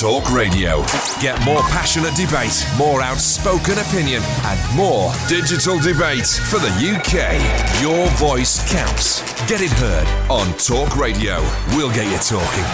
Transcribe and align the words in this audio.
Talk 0.00 0.32
Radio. 0.32 0.82
Get 1.20 1.40
more 1.44 1.60
passionate 1.70 2.16
debate, 2.16 2.66
more 2.76 3.00
outspoken 3.00 3.78
opinion, 3.78 4.22
and 4.44 4.76
more 4.76 5.12
digital 5.28 5.78
debate 5.78 6.26
for 6.26 6.58
the 6.58 6.68
UK. 6.68 7.80
Your 7.80 8.08
voice 8.16 8.58
counts. 8.72 9.22
Get 9.48 9.60
it 9.60 9.70
heard 9.70 10.06
on 10.28 10.52
Talk 10.58 10.96
Radio. 10.96 11.36
We'll 11.76 11.92
get 11.92 12.10
you 12.10 12.18
talking. 12.18 12.64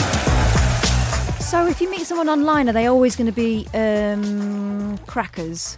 So, 1.41 1.67
if 1.67 1.83
you 1.83 1.91
meet 1.91 2.07
someone 2.07 2.31
online, 2.31 2.71
are 2.71 2.73
they 2.73 2.87
always 2.87 3.17
going 3.17 3.27
to 3.27 3.33
be 3.33 3.67
um, 3.75 4.97
crackers 5.07 5.77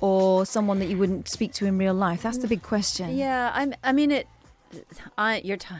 or 0.00 0.44
someone 0.44 0.80
that 0.80 0.86
you 0.86 0.98
wouldn't 0.98 1.28
speak 1.28 1.52
to 1.54 1.66
in 1.66 1.78
real 1.78 1.94
life? 1.94 2.22
That's 2.22 2.38
the 2.38 2.48
big 2.48 2.62
question. 2.62 3.16
Yeah, 3.16 3.52
I'm. 3.54 3.74
I 3.84 3.92
mean 3.92 4.10
it. 4.10 4.26
I 5.18 5.40
you're 5.44 5.56
t- 5.56 5.74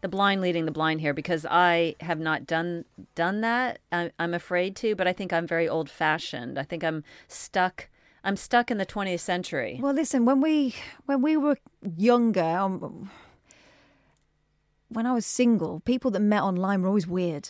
the 0.00 0.08
blind 0.08 0.40
leading 0.40 0.64
the 0.64 0.72
blind 0.72 1.00
here 1.00 1.14
because 1.14 1.44
I 1.48 1.96
have 2.00 2.18
not 2.18 2.46
done 2.46 2.84
done 3.14 3.40
that. 3.40 3.80
I, 3.90 4.10
I'm 4.18 4.34
afraid 4.34 4.76
to, 4.76 4.94
but 4.94 5.06
I 5.08 5.12
think 5.12 5.32
I'm 5.32 5.46
very 5.46 5.68
old 5.68 5.90
fashioned. 5.90 6.58
I 6.58 6.62
think 6.62 6.84
I'm 6.84 7.04
stuck. 7.28 7.88
I'm 8.24 8.36
stuck 8.36 8.70
in 8.70 8.78
the 8.78 8.86
20th 8.86 9.20
century. 9.20 9.80
Well, 9.82 9.94
listen, 9.94 10.24
when 10.24 10.40
we 10.40 10.74
when 11.06 11.22
we 11.22 11.36
were 11.36 11.58
younger, 11.96 12.42
um, 12.42 13.10
when 14.88 15.06
I 15.06 15.12
was 15.12 15.26
single, 15.26 15.80
people 15.80 16.10
that 16.12 16.20
met 16.20 16.42
online 16.42 16.82
were 16.82 16.88
always 16.88 17.06
weird. 17.06 17.48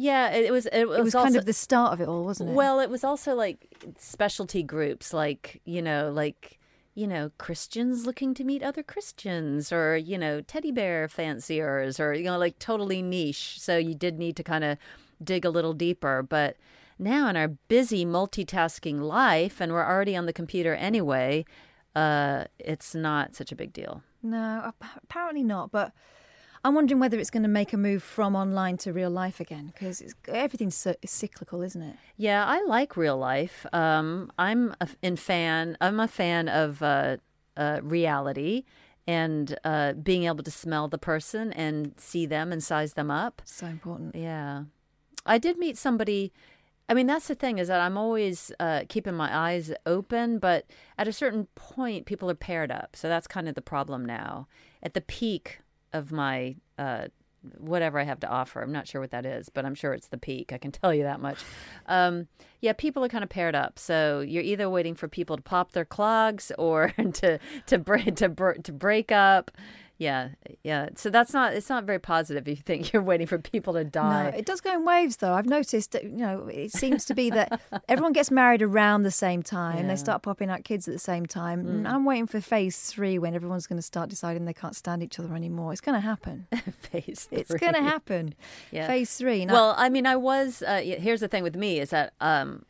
Yeah, 0.00 0.30
it, 0.30 0.52
was. 0.52 0.66
It 0.66 0.88
was, 0.88 0.98
It 0.98 1.02
was 1.02 1.14
also, 1.16 1.24
kind 1.24 1.36
of 1.36 1.44
the 1.44 1.52
start 1.52 1.92
of 1.92 2.00
it 2.00 2.06
all, 2.06 2.24
wasn't 2.24 2.50
it? 2.50 2.52
Well, 2.52 2.78
it 2.78 2.88
was 2.88 3.02
also 3.02 3.34
like 3.34 3.66
specialty 3.98 4.62
groups, 4.62 5.12
like 5.12 5.60
you 5.64 5.82
know, 5.82 6.12
like 6.12 6.57
you 6.98 7.06
know, 7.06 7.30
Christians 7.38 8.06
looking 8.06 8.34
to 8.34 8.42
meet 8.42 8.60
other 8.60 8.82
Christians, 8.82 9.70
or 9.72 9.96
you 9.96 10.18
know, 10.18 10.40
teddy 10.40 10.72
bear 10.72 11.06
fanciers, 11.06 12.00
or 12.00 12.12
you 12.12 12.24
know, 12.24 12.36
like 12.36 12.58
totally 12.58 13.02
niche. 13.02 13.60
So 13.60 13.76
you 13.76 13.94
did 13.94 14.18
need 14.18 14.34
to 14.36 14.42
kind 14.42 14.64
of 14.64 14.78
dig 15.22 15.44
a 15.44 15.50
little 15.50 15.74
deeper. 15.74 16.24
But 16.24 16.56
now 16.98 17.28
in 17.28 17.36
our 17.36 17.48
busy 17.48 18.04
multitasking 18.04 19.00
life, 19.00 19.60
and 19.60 19.72
we're 19.72 19.86
already 19.86 20.16
on 20.16 20.26
the 20.26 20.32
computer 20.32 20.74
anyway, 20.74 21.44
uh, 21.94 22.44
it's 22.58 22.96
not 22.96 23.36
such 23.36 23.52
a 23.52 23.56
big 23.56 23.72
deal. 23.72 24.02
no, 24.20 24.72
apparently 25.04 25.44
not. 25.44 25.70
But 25.70 25.92
I'm 26.68 26.74
wondering 26.74 27.00
whether 27.00 27.18
it's 27.18 27.30
going 27.30 27.44
to 27.44 27.48
make 27.48 27.72
a 27.72 27.78
move 27.78 28.02
from 28.02 28.36
online 28.36 28.76
to 28.78 28.92
real 28.92 29.08
life 29.08 29.40
again 29.40 29.72
because 29.72 30.02
everything's 30.28 30.74
so, 30.74 30.94
cyclical, 31.02 31.62
isn't 31.62 31.80
it? 31.80 31.96
Yeah, 32.18 32.44
I 32.44 32.62
like 32.64 32.94
real 32.94 33.16
life. 33.16 33.64
Um, 33.72 34.30
I'm 34.38 34.74
a 34.78 34.86
in 35.00 35.16
fan. 35.16 35.78
I'm 35.80 35.98
a 35.98 36.06
fan 36.06 36.46
of 36.46 36.82
uh, 36.82 37.16
uh, 37.56 37.80
reality 37.82 38.64
and 39.06 39.58
uh, 39.64 39.94
being 39.94 40.24
able 40.24 40.44
to 40.44 40.50
smell 40.50 40.88
the 40.88 40.98
person 40.98 41.54
and 41.54 41.94
see 41.96 42.26
them 42.26 42.52
and 42.52 42.62
size 42.62 42.92
them 42.92 43.10
up. 43.10 43.40
So 43.46 43.64
important. 43.64 44.14
Yeah, 44.14 44.64
I 45.24 45.38
did 45.38 45.56
meet 45.56 45.78
somebody. 45.78 46.34
I 46.86 46.92
mean, 46.92 47.06
that's 47.06 47.28
the 47.28 47.34
thing 47.34 47.56
is 47.56 47.68
that 47.68 47.80
I'm 47.80 47.96
always 47.96 48.52
uh, 48.60 48.82
keeping 48.90 49.14
my 49.14 49.34
eyes 49.34 49.72
open, 49.86 50.38
but 50.38 50.66
at 50.98 51.08
a 51.08 51.14
certain 51.14 51.46
point, 51.54 52.04
people 52.04 52.30
are 52.30 52.34
paired 52.34 52.70
up. 52.70 52.94
So 52.94 53.08
that's 53.08 53.26
kind 53.26 53.48
of 53.48 53.54
the 53.54 53.62
problem 53.62 54.04
now. 54.04 54.48
At 54.82 54.92
the 54.92 55.00
peak 55.00 55.60
of 55.92 56.12
my 56.12 56.56
uh, 56.78 57.08
whatever 57.58 57.98
I 57.98 58.04
have 58.04 58.20
to 58.20 58.28
offer, 58.28 58.60
I'm 58.60 58.72
not 58.72 58.88
sure 58.88 59.00
what 59.00 59.10
that 59.10 59.24
is, 59.24 59.48
but 59.48 59.64
I'm 59.64 59.74
sure 59.74 59.92
it's 59.92 60.08
the 60.08 60.18
peak. 60.18 60.52
I 60.52 60.58
can 60.58 60.72
tell 60.72 60.92
you 60.92 61.04
that 61.04 61.20
much. 61.20 61.38
Um, 61.86 62.28
yeah, 62.60 62.72
people 62.72 63.04
are 63.04 63.08
kind 63.08 63.24
of 63.24 63.30
paired 63.30 63.54
up. 63.54 63.78
So 63.78 64.20
you're 64.20 64.42
either 64.42 64.68
waiting 64.68 64.94
for 64.94 65.08
people 65.08 65.36
to 65.36 65.42
pop 65.42 65.72
their 65.72 65.84
clogs 65.84 66.52
or 66.58 66.92
to 67.14 67.38
to 67.66 67.78
break 67.78 68.16
to 68.16 68.28
to 68.62 68.72
break 68.72 69.12
up. 69.12 69.50
Yeah, 69.98 70.28
yeah. 70.62 70.90
So 70.94 71.10
that's 71.10 71.32
not 71.32 71.54
it's 71.54 71.68
not 71.68 71.84
very 71.84 71.98
positive 71.98 72.46
if 72.46 72.58
you 72.58 72.62
think 72.62 72.92
you're 72.92 73.02
waiting 73.02 73.26
for 73.26 73.38
people 73.38 73.74
to 73.74 73.84
die. 73.84 74.30
No, 74.30 74.36
it 74.36 74.46
does 74.46 74.60
go 74.60 74.72
in 74.72 74.84
waves, 74.84 75.16
though. 75.16 75.34
I've 75.34 75.46
noticed 75.46 75.92
that, 75.92 76.04
you 76.04 76.10
know, 76.10 76.46
it 76.46 76.72
seems 76.72 77.04
to 77.06 77.14
be 77.14 77.30
that 77.30 77.60
everyone 77.88 78.12
gets 78.12 78.30
married 78.30 78.62
around 78.62 79.02
the 79.02 79.10
same 79.10 79.42
time. 79.42 79.78
Yeah. 79.78 79.82
Mm. 79.84 79.88
They 79.88 79.96
start 79.96 80.22
popping 80.22 80.50
out 80.50 80.62
kids 80.62 80.86
at 80.86 80.94
the 80.94 81.00
same 81.00 81.26
time. 81.26 81.66
And 81.66 81.88
I'm 81.88 82.04
waiting 82.04 82.28
for 82.28 82.40
phase 82.40 82.78
three 82.78 83.18
when 83.18 83.34
everyone's 83.34 83.66
going 83.66 83.78
to 83.78 83.82
start 83.82 84.08
deciding 84.08 84.44
they 84.44 84.54
can't 84.54 84.76
stand 84.76 85.02
each 85.02 85.18
other 85.18 85.34
anymore. 85.34 85.72
It's 85.72 85.80
going 85.80 85.96
to 85.96 86.00
happen. 86.00 86.46
Phase 86.80 87.24
3. 87.24 87.38
It's 87.38 87.54
going 87.54 87.74
to 87.74 87.82
happen. 87.82 88.34
Yeah. 88.70 88.86
Phase 88.86 89.16
three. 89.16 89.44
Now, 89.44 89.52
Well, 89.52 89.74
I 89.76 89.88
mean, 89.88 90.06
I 90.06 90.16
was. 90.16 90.62
Uh, 90.62 90.80
here's 90.80 91.20
the 91.20 91.28
thing 91.28 91.42
with 91.42 91.56
me 91.56 91.80
is 91.80 91.90
that 91.90 92.14
um, 92.20 92.64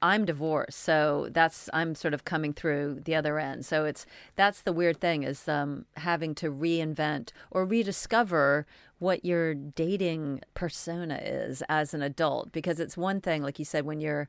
I'm 0.00 0.24
divorced, 0.24 0.78
so 0.78 1.28
that's 1.30 1.68
I'm 1.72 1.94
sort 1.94 2.14
of 2.14 2.24
coming 2.24 2.52
through 2.52 3.00
the 3.04 3.14
other 3.14 3.38
end. 3.38 3.64
So 3.64 3.84
it's 3.84 4.06
that's 4.36 4.62
the 4.62 4.72
weird 4.72 5.00
thing 5.00 5.22
is 5.22 5.48
um, 5.48 5.86
having 5.96 6.34
to 6.36 6.50
reinvent 6.50 7.30
or 7.50 7.64
rediscover 7.64 8.66
what 8.98 9.24
your 9.24 9.52
dating 9.54 10.40
persona 10.54 11.16
is 11.22 11.62
as 11.68 11.92
an 11.92 12.02
adult, 12.02 12.52
because 12.52 12.78
it's 12.78 12.96
one 12.96 13.20
thing, 13.20 13.42
like 13.42 13.58
you 13.58 13.64
said, 13.64 13.84
when 13.84 14.00
you're 14.00 14.28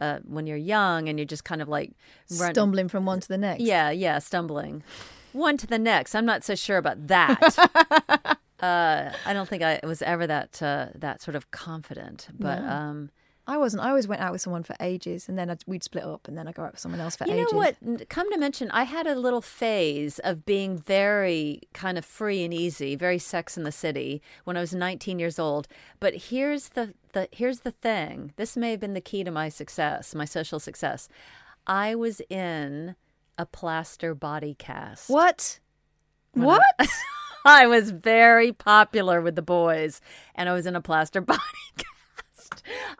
uh, 0.00 0.18
when 0.26 0.46
you're 0.46 0.56
young 0.56 1.08
and 1.08 1.18
you're 1.18 1.26
just 1.26 1.44
kind 1.44 1.62
of 1.62 1.68
like 1.68 1.92
run- 2.38 2.52
stumbling 2.52 2.88
from 2.88 3.06
one 3.06 3.20
to 3.20 3.28
the 3.28 3.38
next. 3.38 3.62
yeah, 3.62 3.90
yeah, 3.90 4.18
stumbling. 4.18 4.82
One 5.32 5.56
to 5.58 5.66
the 5.66 5.78
next. 5.78 6.14
I'm 6.14 6.26
not 6.26 6.44
so 6.44 6.54
sure 6.54 6.76
about 6.78 7.08
that. 7.08 8.38
uh, 8.60 9.10
I 9.26 9.32
don't 9.32 9.48
think 9.48 9.62
I 9.62 9.80
was 9.82 10.00
ever 10.02 10.26
that 10.26 10.62
uh, 10.62 10.86
that 10.94 11.20
sort 11.20 11.34
of 11.34 11.50
confident. 11.50 12.28
But 12.38 12.60
um, 12.60 13.10
I 13.46 13.58
wasn't. 13.58 13.82
I 13.82 13.88
always 13.88 14.08
went 14.08 14.22
out 14.22 14.32
with 14.32 14.40
someone 14.40 14.62
for 14.62 14.74
ages 14.80 15.28
and 15.28 15.38
then 15.38 15.50
I'd, 15.50 15.62
we'd 15.66 15.82
split 15.82 16.04
up 16.04 16.26
and 16.26 16.36
then 16.36 16.48
I'd 16.48 16.54
go 16.54 16.62
out 16.62 16.72
with 16.72 16.80
someone 16.80 17.00
else 17.00 17.16
for 17.16 17.26
you 17.26 17.34
ages. 17.34 17.52
know 17.52 17.58
what? 17.58 18.08
Come 18.08 18.32
to 18.32 18.38
mention, 18.38 18.70
I 18.70 18.84
had 18.84 19.06
a 19.06 19.14
little 19.14 19.42
phase 19.42 20.18
of 20.20 20.46
being 20.46 20.78
very 20.78 21.60
kind 21.74 21.98
of 21.98 22.04
free 22.06 22.42
and 22.42 22.54
easy, 22.54 22.96
very 22.96 23.18
Sex 23.18 23.58
in 23.58 23.64
the 23.64 23.72
City 23.72 24.22
when 24.44 24.56
I 24.56 24.60
was 24.60 24.74
19 24.74 25.18
years 25.18 25.38
old. 25.38 25.68
But 26.00 26.14
here's 26.14 26.70
the, 26.70 26.94
the 27.12 27.28
here's 27.32 27.60
the 27.60 27.72
thing. 27.72 28.32
This 28.36 28.56
may 28.56 28.70
have 28.70 28.80
been 28.80 28.94
the 28.94 29.00
key 29.00 29.24
to 29.24 29.30
my 29.30 29.50
success, 29.50 30.14
my 30.14 30.24
social 30.24 30.58
success. 30.58 31.08
I 31.66 31.94
was 31.94 32.20
in 32.30 32.96
a 33.36 33.44
plaster 33.44 34.14
body 34.14 34.54
cast. 34.58 35.10
What? 35.10 35.60
What? 36.32 36.62
I 37.44 37.66
was 37.66 37.90
very 37.90 38.52
popular 38.52 39.20
with 39.20 39.36
the 39.36 39.42
boys, 39.42 40.00
and 40.34 40.48
I 40.48 40.54
was 40.54 40.66
in 40.66 40.76
a 40.76 40.80
plaster 40.80 41.20
body 41.20 41.40
cast. 41.76 41.93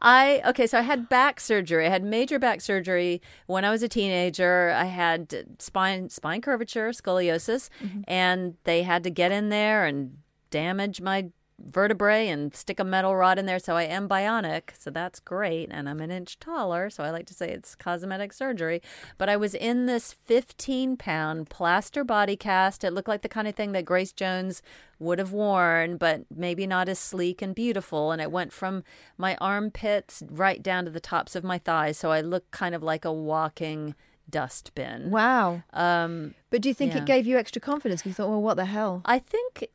I 0.01 0.43
okay, 0.47 0.67
so 0.67 0.79
I 0.79 0.83
had 0.83 1.09
back 1.09 1.41
surgery. 1.41 1.87
I 1.87 1.91
had 1.91 2.05
major 2.05 2.39
back 2.39 2.61
surgery 2.61 3.23
when 3.47 3.65
I 3.65 3.71
was 3.71 3.83
a 3.83 3.89
teenager. 3.89 4.71
I 4.71 4.85
had 4.85 5.47
spine 5.59 6.09
spine 6.11 6.41
curvature, 6.41 6.91
scoliosis, 6.91 7.69
mm-hmm. 7.83 8.03
and 8.07 8.55
they 8.65 8.83
had 8.83 9.03
to 9.05 9.11
get 9.11 9.33
in 9.33 9.49
there 9.49 9.85
and 9.85 10.19
damage 10.51 11.01
my 11.01 11.31
vertebrae 11.59 12.29
and 12.29 12.55
stick 12.55 12.81
a 12.81 12.85
metal 12.85 13.15
rod 13.15 13.39
in 13.39 13.47
there. 13.47 13.59
So 13.59 13.77
I 13.77 13.85
am 13.85 14.09
bionic. 14.09 14.71
So 14.79 14.91
that's 14.91 15.21
great. 15.21 15.69
And 15.71 15.89
I'm 15.89 16.01
an 16.01 16.11
inch 16.11 16.39
taller. 16.39 16.91
So 16.91 17.05
I 17.05 17.11
like 17.11 17.27
to 17.27 17.35
say 17.35 17.51
it's 17.51 17.75
cosmetic 17.75 18.33
surgery. 18.33 18.83
But 19.19 19.29
I 19.29 19.37
was 19.37 19.55
in 19.55 19.87
this 19.87 20.13
15 20.13 20.97
pound 20.97 21.51
plaster 21.51 22.05
body 22.05 22.37
cast. 22.37 22.85
It 22.85 22.93
looked 22.93 23.09
like 23.09 23.23
the 23.23 23.29
kind 23.29 23.49
of 23.49 23.55
thing 23.55 23.73
that 23.73 23.85
Grace 23.85 24.13
Jones 24.13 24.63
would 24.99 25.19
have 25.19 25.33
worn, 25.33 25.97
but 25.97 26.25
maybe 26.35 26.67
not 26.67 26.89
as 26.89 26.99
sleek 26.99 27.43
and 27.43 27.55
beautiful. 27.55 28.13
And 28.13 28.21
it 28.21 28.31
went 28.31 28.53
from 28.53 28.85
my 29.17 29.37
armpits 29.41 30.23
right 30.31 30.63
down 30.63 30.85
to 30.85 30.91
the 30.91 31.01
tops 31.01 31.37
of 31.37 31.45
my 31.45 31.59
thighs. 31.59 31.99
So 31.99 32.11
I 32.11 32.21
looked 32.21 32.51
kind 32.51 32.75
of 32.75 32.83
like 32.83 33.05
a 33.05 33.13
walking 33.13 33.95
dustbin. 34.29 35.11
Wow. 35.11 35.63
Um, 35.73 36.35
But 36.51 36.63
do 36.63 36.69
you 36.69 36.75
think 36.75 36.93
yeah. 36.95 37.01
it 37.01 37.07
gave 37.07 37.27
you 37.27 37.37
extra 37.37 37.61
confidence? 37.61 38.05
You 38.07 38.13
thought, 38.13 38.29
well, 38.29 38.43
what 38.43 38.57
the 38.57 38.65
hell? 38.65 39.03
I 39.05 39.19
think 39.19 39.69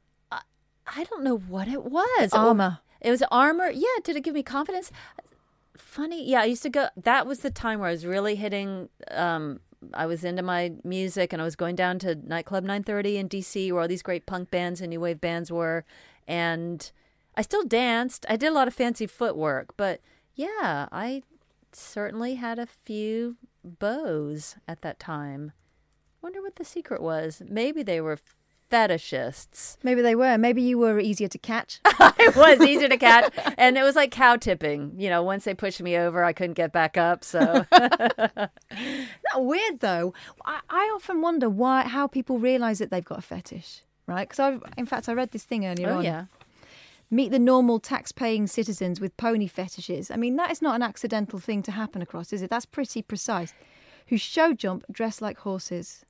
I, 0.95 1.03
don't 1.03 1.23
know 1.23 1.37
what 1.37 1.67
it 1.67 1.83
was. 1.85 2.33
Armor. 2.33 2.79
It 3.01 3.11
was 3.11 3.23
armor. 3.31 3.69
Yeah, 3.69 3.87
did 4.03 4.15
it 4.15 4.23
give 4.23 4.33
me 4.33 4.43
confidence? 4.43 4.91
Funny. 5.77 6.27
Yeah, 6.27 6.41
I 6.41 6.45
used 6.45 6.63
to 6.63 6.69
go. 6.69 6.87
That 6.97 7.25
was 7.25 7.39
the 7.39 7.51
time 7.51 7.79
where 7.79 7.89
I 7.89 7.91
was 7.91 8.05
really 8.05 8.35
hitting. 8.35 8.89
Um, 9.11 9.59
I 9.93 10.05
was 10.05 10.23
into 10.23 10.41
my 10.41 10.73
music, 10.83 11.31
and 11.31 11.41
I 11.41 11.45
was 11.45 11.55
going 11.55 11.75
down 11.75 11.99
to 11.99 12.15
nightclub 12.15 12.63
930 12.63 13.17
in 13.17 13.29
DC, 13.29 13.71
where 13.71 13.81
all 13.81 13.87
these 13.87 14.01
great 14.01 14.25
punk 14.25 14.51
bands 14.51 14.81
and 14.81 14.89
new 14.89 14.99
wave 14.99 15.21
bands 15.21 15.51
were, 15.51 15.85
and 16.27 16.91
I 17.35 17.41
still 17.41 17.63
danced. 17.63 18.25
I 18.29 18.35
did 18.35 18.47
a 18.47 18.53
lot 18.53 18.67
of 18.67 18.73
fancy 18.73 19.07
footwork, 19.07 19.77
but 19.77 20.01
yeah, 20.35 20.87
I 20.91 21.23
certainly 21.71 22.35
had 22.35 22.59
a 22.59 22.65
few 22.65 23.37
bows 23.63 24.57
at 24.67 24.81
that 24.81 24.99
time. 24.99 25.53
Wonder 26.21 26.41
what 26.41 26.57
the 26.57 26.65
secret 26.65 27.01
was. 27.01 27.41
Maybe 27.47 27.83
they 27.83 28.01
were 28.01 28.19
fetishists. 28.69 29.77
Maybe 29.83 30.01
they 30.01 30.15
were. 30.15 30.37
Maybe 30.37 30.61
you 30.61 30.77
were 30.77 30.99
easier 30.99 31.27
to 31.27 31.37
catch. 31.37 31.79
it 31.85 32.35
was 32.35 32.61
easier 32.61 32.89
to 32.89 32.97
catch, 32.97 33.33
and 33.57 33.77
it 33.77 33.83
was 33.83 33.95
like 33.95 34.11
cow 34.11 34.35
tipping. 34.35 34.93
You 34.97 35.09
know, 35.09 35.23
once 35.23 35.43
they 35.45 35.53
pushed 35.53 35.81
me 35.81 35.97
over, 35.97 36.23
I 36.23 36.33
couldn't 36.33 36.53
get 36.53 36.71
back 36.71 36.97
up. 36.97 37.23
So 37.23 37.65
Not 37.71 38.49
weird 39.37 39.79
though. 39.79 40.13
I, 40.45 40.59
I 40.69 40.91
often 40.95 41.21
wonder 41.21 41.49
why 41.49 41.83
how 41.83 42.07
people 42.07 42.39
realise 42.39 42.79
that 42.79 42.91
they've 42.91 43.03
got 43.03 43.19
a 43.19 43.23
fetish, 43.23 43.81
right? 44.07 44.27
Because 44.27 44.39
I, 44.39 44.59
in 44.77 44.85
fact, 44.85 45.09
I 45.09 45.13
read 45.13 45.31
this 45.31 45.43
thing 45.43 45.65
earlier 45.65 45.89
oh 45.89 45.97
on. 45.97 46.03
yeah, 46.03 46.25
Meet 47.11 47.31
the 47.31 47.39
normal 47.39 47.79
tax-paying 47.79 48.45
citizens 48.45 49.01
with 49.01 49.17
pony 49.17 49.47
fetishes. 49.47 50.11
I 50.11 50.15
mean, 50.15 50.35
that 50.35 50.51
is 50.51 50.61
not 50.61 50.75
an 50.75 50.83
accidental 50.83 51.39
thing 51.39 51.63
to 51.63 51.71
happen 51.71 52.01
across, 52.03 52.31
is 52.31 52.43
it? 52.43 52.51
That's 52.51 52.67
pretty 52.67 53.01
precise. 53.01 53.53
Who 54.07 54.17
show 54.17 54.53
jump 54.53 54.85
dressed 54.91 55.21
like 55.21 55.39
horses. 55.39 56.05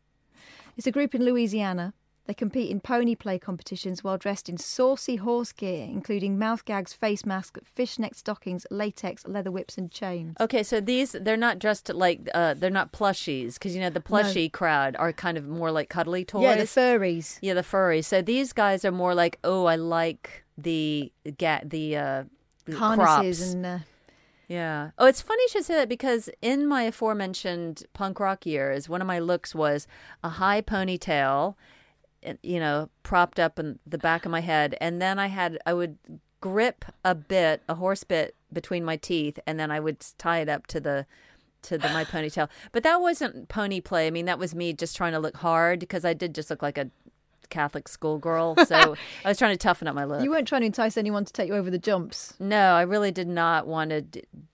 It's 0.75 0.87
a 0.87 0.91
group 0.91 1.15
in 1.15 1.23
Louisiana. 1.23 1.93
They 2.29 2.35
compete 2.35 2.69
in 2.69 2.79
pony 2.79 3.15
play 3.15 3.39
competitions 3.39 4.03
while 4.03 4.19
dressed 4.19 4.49
in 4.49 4.59
saucy 4.59 5.15
horse 5.15 5.51
gear, 5.51 5.85
including 5.85 6.37
mouth 6.37 6.63
gags, 6.63 6.93
face 6.93 7.25
masks, 7.25 7.59
fishnet 7.65 8.15
stockings, 8.15 8.67
latex, 8.69 9.27
leather 9.27 9.49
whips, 9.49 9.79
and 9.79 9.89
chains. 9.89 10.35
Okay, 10.39 10.61
so 10.61 10.79
these 10.79 11.13
they're 11.19 11.35
not 11.35 11.57
dressed 11.57 11.89
like 11.91 12.29
uh, 12.35 12.53
they're 12.53 12.69
not 12.69 12.91
plushies 12.91 13.55
because 13.55 13.73
you 13.73 13.81
know 13.81 13.89
the 13.89 13.99
plushie 13.99 14.51
crowd 14.51 14.95
are 14.97 15.11
kind 15.11 15.39
of 15.39 15.47
more 15.47 15.71
like 15.71 15.89
cuddly 15.89 16.23
toys. 16.23 16.43
Yeah, 16.43 16.55
the 16.57 16.65
furries. 16.65 17.39
Yeah, 17.41 17.55
the 17.55 17.63
furries. 17.63 18.05
So 18.05 18.21
these 18.21 18.53
guys 18.53 18.85
are 18.85 18.91
more 18.91 19.15
like, 19.15 19.39
oh, 19.43 19.65
I 19.65 19.75
like 19.75 20.43
the 20.55 21.11
ga- 21.39 21.63
the 21.65 21.97
uh, 21.97 22.23
the 22.65 22.77
Harnesses 22.77 23.39
crops. 23.39 23.53
and 23.53 23.65
uh, 23.65 23.79
Yeah. 24.47 24.91
Oh, 24.99 25.07
it's 25.07 25.21
funny 25.23 25.41
you 25.45 25.49
should 25.49 25.65
say 25.65 25.73
that 25.73 25.89
because 25.89 26.29
in 26.43 26.67
my 26.67 26.83
aforementioned 26.83 27.85
punk 27.93 28.19
rock 28.19 28.45
years, 28.45 28.87
one 28.87 29.01
of 29.01 29.07
my 29.07 29.17
looks 29.17 29.55
was 29.55 29.87
a 30.23 30.29
high 30.29 30.61
ponytail, 30.61 31.55
you 32.43 32.59
know, 32.59 32.89
propped 33.03 33.39
up 33.39 33.59
in 33.59 33.79
the 33.85 33.97
back 33.97 34.25
of 34.25 34.31
my 34.31 34.41
head, 34.41 34.75
and 34.81 35.01
then 35.01 35.19
I 35.19 35.27
had 35.27 35.59
I 35.65 35.73
would 35.73 35.97
grip 36.41 36.85
a 37.03 37.15
bit, 37.15 37.61
a 37.67 37.75
horse 37.75 38.03
bit 38.03 38.35
between 38.51 38.83
my 38.83 38.97
teeth, 38.97 39.39
and 39.45 39.59
then 39.59 39.71
I 39.71 39.79
would 39.79 40.03
tie 40.17 40.39
it 40.39 40.49
up 40.49 40.67
to 40.67 40.79
the 40.79 41.05
to 41.63 41.77
the 41.77 41.89
my 41.89 42.05
ponytail. 42.05 42.49
But 42.71 42.83
that 42.83 43.01
wasn't 43.01 43.49
pony 43.49 43.81
play. 43.81 44.07
I 44.07 44.11
mean, 44.11 44.25
that 44.25 44.39
was 44.39 44.55
me 44.55 44.73
just 44.73 44.95
trying 44.95 45.13
to 45.13 45.19
look 45.19 45.37
hard 45.37 45.79
because 45.79 46.05
I 46.05 46.13
did 46.13 46.33
just 46.35 46.49
look 46.49 46.61
like 46.61 46.77
a 46.77 46.89
Catholic 47.49 47.87
schoolgirl. 47.87 48.55
So 48.65 48.95
I 49.25 49.29
was 49.29 49.37
trying 49.37 49.53
to 49.53 49.57
toughen 49.57 49.87
up 49.87 49.95
my 49.95 50.05
look. 50.05 50.23
you 50.23 50.29
weren't 50.29 50.47
trying 50.47 50.61
to 50.61 50.67
entice 50.67 50.97
anyone 50.97 51.25
to 51.25 51.33
take 51.33 51.49
you 51.49 51.55
over 51.55 51.69
the 51.69 51.79
jumps. 51.79 52.33
No, 52.39 52.73
I 52.73 52.83
really 52.83 53.11
did 53.11 53.27
not 53.27 53.67
want 53.67 53.89
to, 53.89 54.03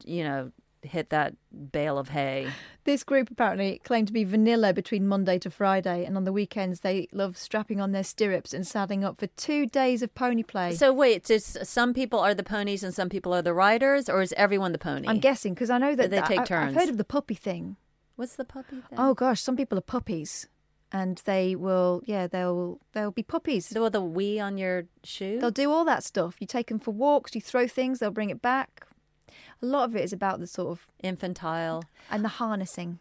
you 0.03 0.23
know, 0.23 0.51
hit 0.85 1.09
that 1.09 1.35
bale 1.71 1.97
of 1.97 2.09
hay. 2.09 2.47
This 2.83 3.03
group 3.03 3.31
apparently 3.31 3.81
claimed 3.83 4.07
to 4.07 4.13
be 4.13 4.23
vanilla 4.23 4.73
between 4.73 5.07
Monday 5.07 5.39
to 5.39 5.49
Friday, 5.49 6.05
and 6.05 6.15
on 6.17 6.23
the 6.23 6.31
weekends 6.33 6.81
they 6.81 7.07
love 7.11 7.37
strapping 7.37 7.81
on 7.81 7.91
their 7.91 8.03
stirrups 8.03 8.53
and 8.53 8.65
saddling 8.67 9.03
up 9.03 9.17
for 9.19 9.27
two 9.27 9.65
days 9.65 10.01
of 10.01 10.13
pony 10.15 10.43
play. 10.43 10.75
So 10.75 10.93
wait, 10.93 11.25
just 11.25 11.65
some 11.65 11.93
people 11.93 12.19
are 12.19 12.33
the 12.35 12.43
ponies 12.43 12.83
and 12.83 12.93
some 12.93 13.09
people 13.09 13.33
are 13.33 13.41
the 13.41 13.53
riders, 13.53 14.07
or 14.09 14.21
is 14.21 14.33
everyone 14.37 14.71
the 14.71 14.77
pony? 14.77 15.07
I'm 15.07 15.19
guessing 15.19 15.53
because 15.53 15.69
I 15.69 15.77
know 15.77 15.95
that 15.95 16.09
They 16.09 16.17
that- 16.17 16.27
take 16.27 16.39
I- 16.39 16.41
I've 16.43 16.47
turns. 16.47 16.75
heard 16.75 16.89
of 16.89 16.97
the 16.97 17.03
puppy 17.03 17.35
thing. 17.35 17.77
What's 18.15 18.35
the 18.35 18.45
puppy 18.45 18.77
thing? 18.81 18.97
Oh 18.97 19.13
gosh, 19.13 19.41
some 19.41 19.57
people 19.57 19.77
are 19.77 19.81
puppies, 19.81 20.47
and 20.91 21.21
they 21.25 21.55
will, 21.55 22.01
yeah, 22.05 22.27
they'll 22.27 22.79
they'll 22.93 23.11
be 23.11 23.23
puppies. 23.23 23.69
the, 23.69 23.89
the 23.89 23.99
wee 24.01 24.39
on 24.39 24.57
your 24.57 24.85
shoe. 25.03 25.39
They'll 25.39 25.51
do 25.51 25.71
all 25.71 25.83
that 25.85 26.03
stuff. 26.03 26.35
You 26.39 26.47
take 26.47 26.67
them 26.67 26.79
for 26.79 26.91
walks, 26.91 27.35
you 27.35 27.41
throw 27.41 27.67
things, 27.67 27.99
they'll 27.99 28.11
bring 28.11 28.29
it 28.29 28.41
back. 28.41 28.85
A 29.61 29.65
lot 29.65 29.89
of 29.89 29.95
it 29.95 30.03
is 30.03 30.13
about 30.13 30.39
the 30.39 30.47
sort 30.47 30.69
of 30.69 30.87
Infantile. 31.03 31.83
and 32.09 32.23
the 32.23 32.29
harnessing. 32.29 32.99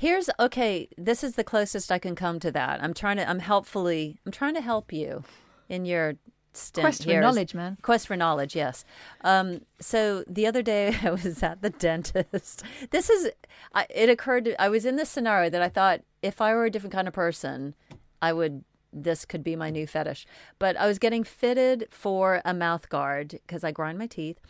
Here's 0.00 0.30
okay. 0.38 0.88
This 0.96 1.22
is 1.22 1.34
the 1.34 1.44
closest 1.44 1.92
I 1.92 1.98
can 1.98 2.14
come 2.14 2.40
to 2.40 2.50
that. 2.52 2.82
I'm 2.82 2.94
trying 2.94 3.18
to. 3.18 3.28
I'm 3.28 3.40
helpfully. 3.40 4.18
I'm 4.24 4.32
trying 4.32 4.54
to 4.54 4.62
help 4.62 4.94
you 4.94 5.24
in 5.68 5.84
your 5.84 6.14
stint 6.54 6.84
Quest 6.84 7.04
for 7.04 7.20
knowledge, 7.20 7.54
man. 7.54 7.76
Quest 7.82 8.06
for 8.06 8.16
knowledge. 8.16 8.56
Yes. 8.56 8.84
Um, 9.22 9.60
so 9.78 10.24
the 10.26 10.46
other 10.46 10.62
day 10.62 10.96
I 11.02 11.10
was 11.10 11.42
at 11.42 11.60
the 11.60 11.68
dentist. 11.68 12.62
This 12.90 13.10
is. 13.10 13.30
I, 13.74 13.86
it 13.90 14.08
occurred. 14.08 14.46
To, 14.46 14.58
I 14.60 14.70
was 14.70 14.86
in 14.86 14.96
this 14.96 15.10
scenario 15.10 15.50
that 15.50 15.60
I 15.60 15.68
thought 15.68 16.00
if 16.22 16.40
I 16.40 16.54
were 16.54 16.64
a 16.64 16.70
different 16.70 16.94
kind 16.94 17.06
of 17.06 17.12
person, 17.12 17.74
I 18.22 18.32
would. 18.32 18.64
This 18.92 19.26
could 19.26 19.44
be 19.44 19.54
my 19.54 19.68
new 19.68 19.86
fetish. 19.86 20.26
But 20.58 20.78
I 20.78 20.86
was 20.86 20.98
getting 20.98 21.24
fitted 21.24 21.88
for 21.90 22.40
a 22.44 22.54
mouth 22.54 22.88
guard 22.88 23.38
because 23.46 23.62
I 23.62 23.70
grind 23.70 23.98
my 23.98 24.06
teeth. 24.06 24.40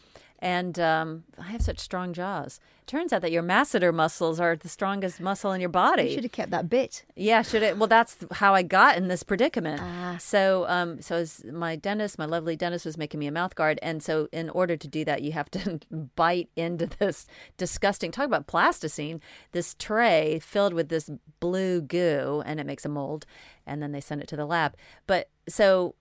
And 0.42 0.78
um, 0.78 1.24
I 1.38 1.50
have 1.50 1.60
such 1.60 1.78
strong 1.78 2.14
jaws. 2.14 2.60
Turns 2.86 3.12
out 3.12 3.20
that 3.22 3.30
your 3.30 3.42
masseter 3.42 3.94
muscles 3.94 4.40
are 4.40 4.56
the 4.56 4.68
strongest 4.68 5.20
muscle 5.20 5.52
in 5.52 5.60
your 5.60 5.70
body. 5.70 6.04
You 6.04 6.14
should 6.14 6.24
have 6.24 6.32
kept 6.32 6.50
that 6.50 6.68
bit. 6.68 7.04
Yeah, 7.14 7.42
should 7.42 7.62
it? 7.62 7.76
Well, 7.76 7.86
that's 7.86 8.16
how 8.32 8.54
I 8.54 8.62
got 8.62 8.96
in 8.96 9.08
this 9.08 9.22
predicament. 9.22 9.80
Ah. 9.82 10.16
So, 10.18 10.66
um, 10.66 11.00
so 11.02 11.16
as 11.16 11.44
my 11.44 11.76
dentist, 11.76 12.18
my 12.18 12.24
lovely 12.24 12.56
dentist, 12.56 12.86
was 12.86 12.96
making 12.96 13.20
me 13.20 13.26
a 13.26 13.32
mouth 13.32 13.54
guard, 13.54 13.78
and 13.82 14.02
so 14.02 14.28
in 14.32 14.48
order 14.50 14.76
to 14.76 14.88
do 14.88 15.04
that, 15.04 15.22
you 15.22 15.32
have 15.32 15.50
to 15.52 15.78
bite 16.16 16.48
into 16.56 16.86
this 16.86 17.26
disgusting. 17.58 18.10
Talk 18.10 18.26
about 18.26 18.46
plasticine. 18.46 19.20
This 19.52 19.74
tray 19.78 20.40
filled 20.42 20.72
with 20.72 20.88
this 20.88 21.10
blue 21.38 21.82
goo, 21.82 22.42
and 22.46 22.58
it 22.58 22.66
makes 22.66 22.84
a 22.84 22.88
mold, 22.88 23.26
and 23.66 23.82
then 23.82 23.92
they 23.92 24.00
send 24.00 24.22
it 24.22 24.28
to 24.28 24.36
the 24.36 24.46
lab. 24.46 24.74
But 25.06 25.28
so 25.48 25.94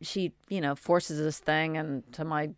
she, 0.00 0.32
you 0.48 0.60
know, 0.60 0.74
forces 0.74 1.18
this 1.18 1.38
thing 1.38 1.76
into 1.76 2.24
my 2.24 2.50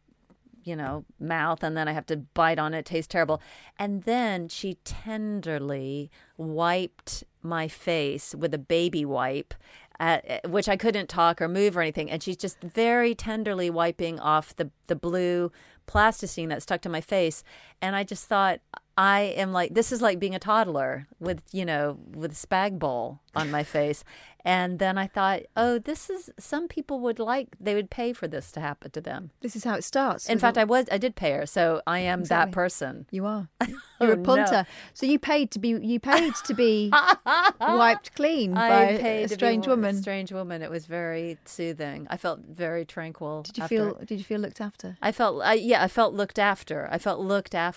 you 0.69 0.77
know, 0.77 1.07
mouth, 1.19 1.63
and 1.63 1.75
then 1.77 1.89
I 1.89 1.93
have 1.93 2.05
to 2.07 2.17
bite 2.17 2.59
on 2.59 2.75
it. 2.75 2.81
it 2.81 2.85
tastes 2.85 3.09
terrible. 3.09 3.41
And 3.79 4.03
then 4.03 4.49
she 4.49 4.75
tenderly 4.85 6.11
wiped 6.37 7.25
my 7.43 7.69
face 7.69 8.35
with 8.35 8.53
a 8.53 8.59
baby 8.59 9.05
wipe, 9.07 9.55
at, 9.99 10.49
which 10.49 10.69
I 10.69 10.77
couldn't 10.77 11.09
talk 11.09 11.41
or 11.41 11.49
move 11.49 11.75
or 11.77 11.81
anything. 11.81 12.11
And 12.11 12.23
she's 12.23 12.37
just 12.37 12.61
very 12.61 13.15
tenderly 13.15 13.71
wiping 13.71 14.21
off 14.21 14.55
the, 14.55 14.71
the 14.89 14.95
blue 14.95 15.51
plasticine 15.87 16.51
that 16.51 16.63
stuck 16.63 16.83
to 16.83 16.91
my 16.91 17.01
face. 17.01 17.43
And 17.81 17.95
I 17.97 18.05
just 18.05 18.27
thought, 18.27 18.61
I 18.97 19.21
am 19.37 19.53
like, 19.53 19.75
this 19.75 19.93
is 19.93 20.03
like 20.03 20.19
being 20.19 20.35
a 20.35 20.41
toddler 20.41 21.07
with, 21.21 21.43
you 21.53 21.65
know, 21.65 21.99
with 22.15 22.35
spag 22.35 22.79
bowl 22.79 23.21
on 23.35 23.51
my 23.51 23.63
face. 23.77 24.03
And 24.45 24.79
then 24.79 24.97
I 24.97 25.07
thought, 25.07 25.43
oh, 25.57 25.79
this 25.79 26.09
is, 26.09 26.31
some 26.39 26.69
people 26.69 27.01
would 27.01 27.19
like, 27.19 27.49
they 27.61 27.75
would 27.75 27.91
pay 27.91 28.13
for 28.13 28.27
this 28.27 28.51
to 28.53 28.61
happen 28.61 28.91
to 28.93 29.01
them. 29.01 29.31
This 29.41 29.55
is 29.55 29.65
how 29.65 29.75
it 29.75 29.85
starts. 29.85 30.29
In 30.29 30.39
fact, 30.39 30.57
a- 30.57 30.61
I 30.61 30.65
was 30.65 30.87
I 30.91 30.97
did 30.97 31.17
pay 31.17 31.33
her, 31.33 31.45
so 31.45 31.83
I 31.87 31.99
am 31.99 32.21
Exactly. 32.21 32.51
that 32.51 32.55
person. 32.55 33.07
You 33.11 33.27
are. 33.27 33.49
Oh, 33.61 33.67
You're 34.01 34.11
a 34.11 34.13
oh, 34.13 34.17
no. 34.17 34.23
punter. 34.23 34.67
So 34.95 35.07
you 35.07 35.19
paid 35.19 35.51
to 35.51 35.59
be 35.59 35.71
you 35.71 36.01
paid 36.01 36.35
to 36.47 36.55
be 36.55 36.91
wiped 37.61 38.15
clean 38.15 38.55
by 38.55 38.97
paid 38.97 39.25
a 39.25 39.29
to 39.29 39.29
be 39.29 39.35
strange 39.35 39.67
woman. 39.67 40.01
Strange 40.01 40.33
woman. 40.33 40.63
It 40.63 40.71
was 40.71 40.87
very 40.87 41.37
soothing. 41.45 42.07
I 42.09 42.17
felt 42.17 42.41
very 42.49 42.85
tranquil. 42.85 43.43
Did 43.43 43.59
you 43.59 43.63
after 43.65 43.77
feel 43.77 43.95
did 44.07 44.19
you 44.19 44.25
feel 44.25 44.41
looked 44.41 44.61
after? 44.61 44.97
I 45.03 45.13
felt. 45.13 45.43
I, 45.43 45.55
yeah, 45.55 45.83
I 45.83 45.89
felt 45.89 46.15
looked 46.15 46.39
after. 46.39 46.89
I 46.91 46.99
felt 46.99 47.21
looked 47.21 47.55
after. 47.55 47.68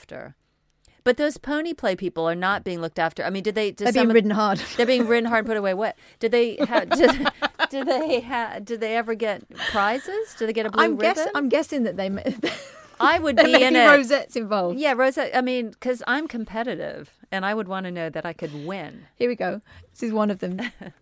But 1.04 1.18
those 1.18 1.38
pony 1.38 1.74
play 1.74 1.96
people 1.96 2.30
are 2.30 2.36
not 2.36 2.64
being 2.64 2.80
looked 2.80 3.00
after. 3.00 3.24
I 3.24 3.32
mean, 3.32 3.42
did 3.42 3.56
they? 3.56 3.72
They're 3.72 3.92
being 3.92 4.10
of- 4.10 4.14
ridden 4.14 4.32
hard. 4.32 4.60
They're 4.78 4.86
being 4.86 5.08
ridden 5.08 5.28
hard 5.30 5.40
and 5.40 5.48
put 5.48 5.58
away 5.58 5.74
wet. 5.74 5.98
Did 6.20 6.32
they? 6.32 6.58
Ha- 6.58 6.86
did, 6.86 7.28
did 7.72 7.88
they? 7.88 8.22
Ha- 8.22 8.60
did 8.64 8.80
they 8.82 8.96
ever 8.96 9.16
get 9.16 9.42
prizes? 9.72 10.36
Did 10.38 10.48
they 10.50 10.54
get 10.54 10.68
a 10.68 10.70
blue 10.70 10.84
I'm 10.84 10.92
ribbon? 10.98 11.16
guessing 11.16 11.32
I'm 11.34 11.50
guessing 11.50 11.84
that 11.84 11.98
they 11.98 12.10
I 13.00 13.18
would 13.18 13.36
be 13.36 13.54
in 13.64 13.74
be 13.74 13.80
it. 13.80 13.88
rosettes 13.88 14.36
involved. 14.36 14.78
Yeah, 14.80 14.94
Rosette. 14.94 15.36
I 15.36 15.42
mean, 15.42 15.72
because 15.72 16.04
I'm 16.06 16.28
competitive, 16.28 17.10
and 17.32 17.48
I 17.48 17.56
would 17.56 17.68
want 17.68 17.86
to 17.86 17.92
know 17.92 18.12
that 18.12 18.28
I 18.28 18.34
could 18.34 18.54
win. 18.66 19.06
Here 19.16 19.28
we 19.28 19.36
go. 19.36 19.62
This 19.92 20.04
is 20.04 20.14
one 20.14 20.30
of 20.30 20.38
them. 20.38 20.60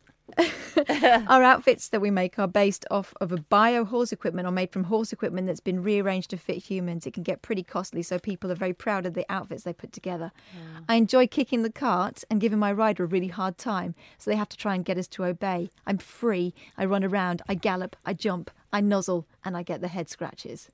Our 1.28 1.44
outfits 1.44 1.90
that 1.90 2.00
we 2.02 2.12
make 2.12 2.38
are 2.40 2.48
based 2.48 2.86
off 2.90 3.14
of 3.20 3.32
a 3.32 3.38
bio 3.38 3.86
horse 3.86 4.12
equipment 4.12 4.48
or 4.48 4.52
made 4.52 4.72
from 4.72 4.86
horse 4.86 5.12
equipment 5.12 5.48
that's 5.48 5.60
been 5.60 5.84
rearranged 5.84 6.30
to 6.32 6.38
fit 6.38 6.58
humans. 6.58 7.06
It 7.06 7.14
can 7.14 7.24
get 7.24 7.42
pretty 7.42 7.64
costly, 7.64 8.02
so 8.02 8.20
people 8.20 8.52
are 8.52 8.56
very 8.56 8.74
proud 8.74 9.06
of 9.06 9.14
the 9.14 9.26
outfits 9.30 9.64
they 9.64 9.74
put 9.74 9.92
together. 9.92 10.32
I 10.88 10.96
enjoy 10.96 11.28
kicking 11.28 11.64
the 11.64 11.72
cart 11.72 12.24
and 12.30 12.42
giving 12.42 12.60
my 12.60 12.72
rider 12.72 13.04
a 13.04 13.08
really 13.08 13.28
hard 13.28 13.58
time, 13.58 13.96
so 14.18 14.30
they 14.32 14.38
have 14.38 14.50
to 14.50 14.58
try 14.58 14.76
and 14.76 14.86
get 14.86 14.98
us 14.98 15.08
to 15.10 15.26
obey. 15.26 15.70
I'm 15.86 15.98
free. 15.98 16.54
I 16.78 16.86
run 16.86 17.04
around, 17.04 17.42
I 17.48 17.56
gallop, 17.56 17.96
I 18.06 18.14
jump, 18.14 18.52
I 18.72 18.82
nuzzle, 18.82 19.26
and 19.44 19.58
I 19.58 19.64
get 19.64 19.82
the 19.82 19.88
head 19.88 20.10
scratches. 20.10 20.70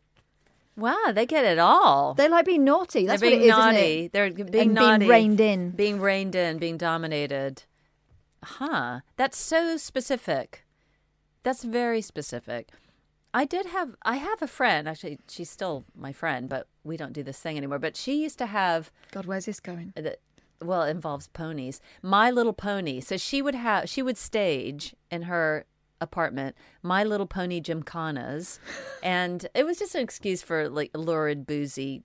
Wow, 0.78 1.12
they 1.14 1.26
get 1.26 1.46
it 1.46 1.58
all. 1.58 2.16
They 2.16 2.28
like 2.28 2.46
being 2.46 2.66
naughty. 2.66 3.06
That's 3.06 3.22
They're 3.22 3.30
being 3.30 3.40
what 3.42 3.46
it 3.46 3.50
is, 3.50 3.58
naughty. 3.58 3.78
isn't 3.78 4.06
it? 4.06 4.12
They're 4.12 4.30
being 4.32 4.78
And 4.78 5.00
being 5.00 5.10
reined 5.10 5.40
in. 5.40 5.70
Being 5.72 6.02
reined 6.02 6.36
in, 6.36 6.58
being 6.58 6.78
dominated. 6.78 7.64
Huh. 8.46 9.02
That's 9.18 9.38
so 9.38 9.78
specific. 9.78 10.66
That's 11.44 11.64
very 11.64 12.02
specific. 12.02 12.70
I 13.34 13.44
did 13.44 13.66
have 13.68 13.96
I 14.04 14.16
have 14.16 14.42
a 14.42 14.48
friend 14.48 14.88
actually 14.88 15.20
she's 15.28 15.50
still 15.50 15.84
my 15.94 16.14
friend 16.14 16.48
but 16.48 16.68
we 16.86 16.96
don't 16.96 17.12
do 17.12 17.22
this 17.22 17.38
thing 17.38 17.58
anymore 17.58 17.80
but 17.80 17.98
she 17.98 18.24
used 18.24 18.38
to 18.38 18.46
have 18.46 18.92
God, 19.12 19.26
where's 19.26 19.46
this 19.46 19.60
going? 19.60 19.92
the 19.94 20.18
well 20.62 20.84
it 20.84 20.92
involves 20.92 21.28
ponies 21.28 21.82
my 22.02 22.32
little 22.32 22.54
pony 22.54 23.02
so 23.02 23.18
she 23.18 23.42
would 23.42 23.54
have 23.54 23.90
she 23.90 24.02
would 24.02 24.18
stage 24.18 24.96
in 25.12 25.24
her 25.24 25.66
apartment 26.00 26.56
my 26.82 27.04
little 27.04 27.28
pony 27.28 27.60
gymkhanas 27.60 28.58
and 29.04 29.48
it 29.54 29.66
was 29.66 29.80
just 29.80 29.96
an 29.96 30.02
excuse 30.02 30.42
for 30.42 30.70
like 30.70 30.92
lurid 30.94 31.46
boozy 31.46 32.04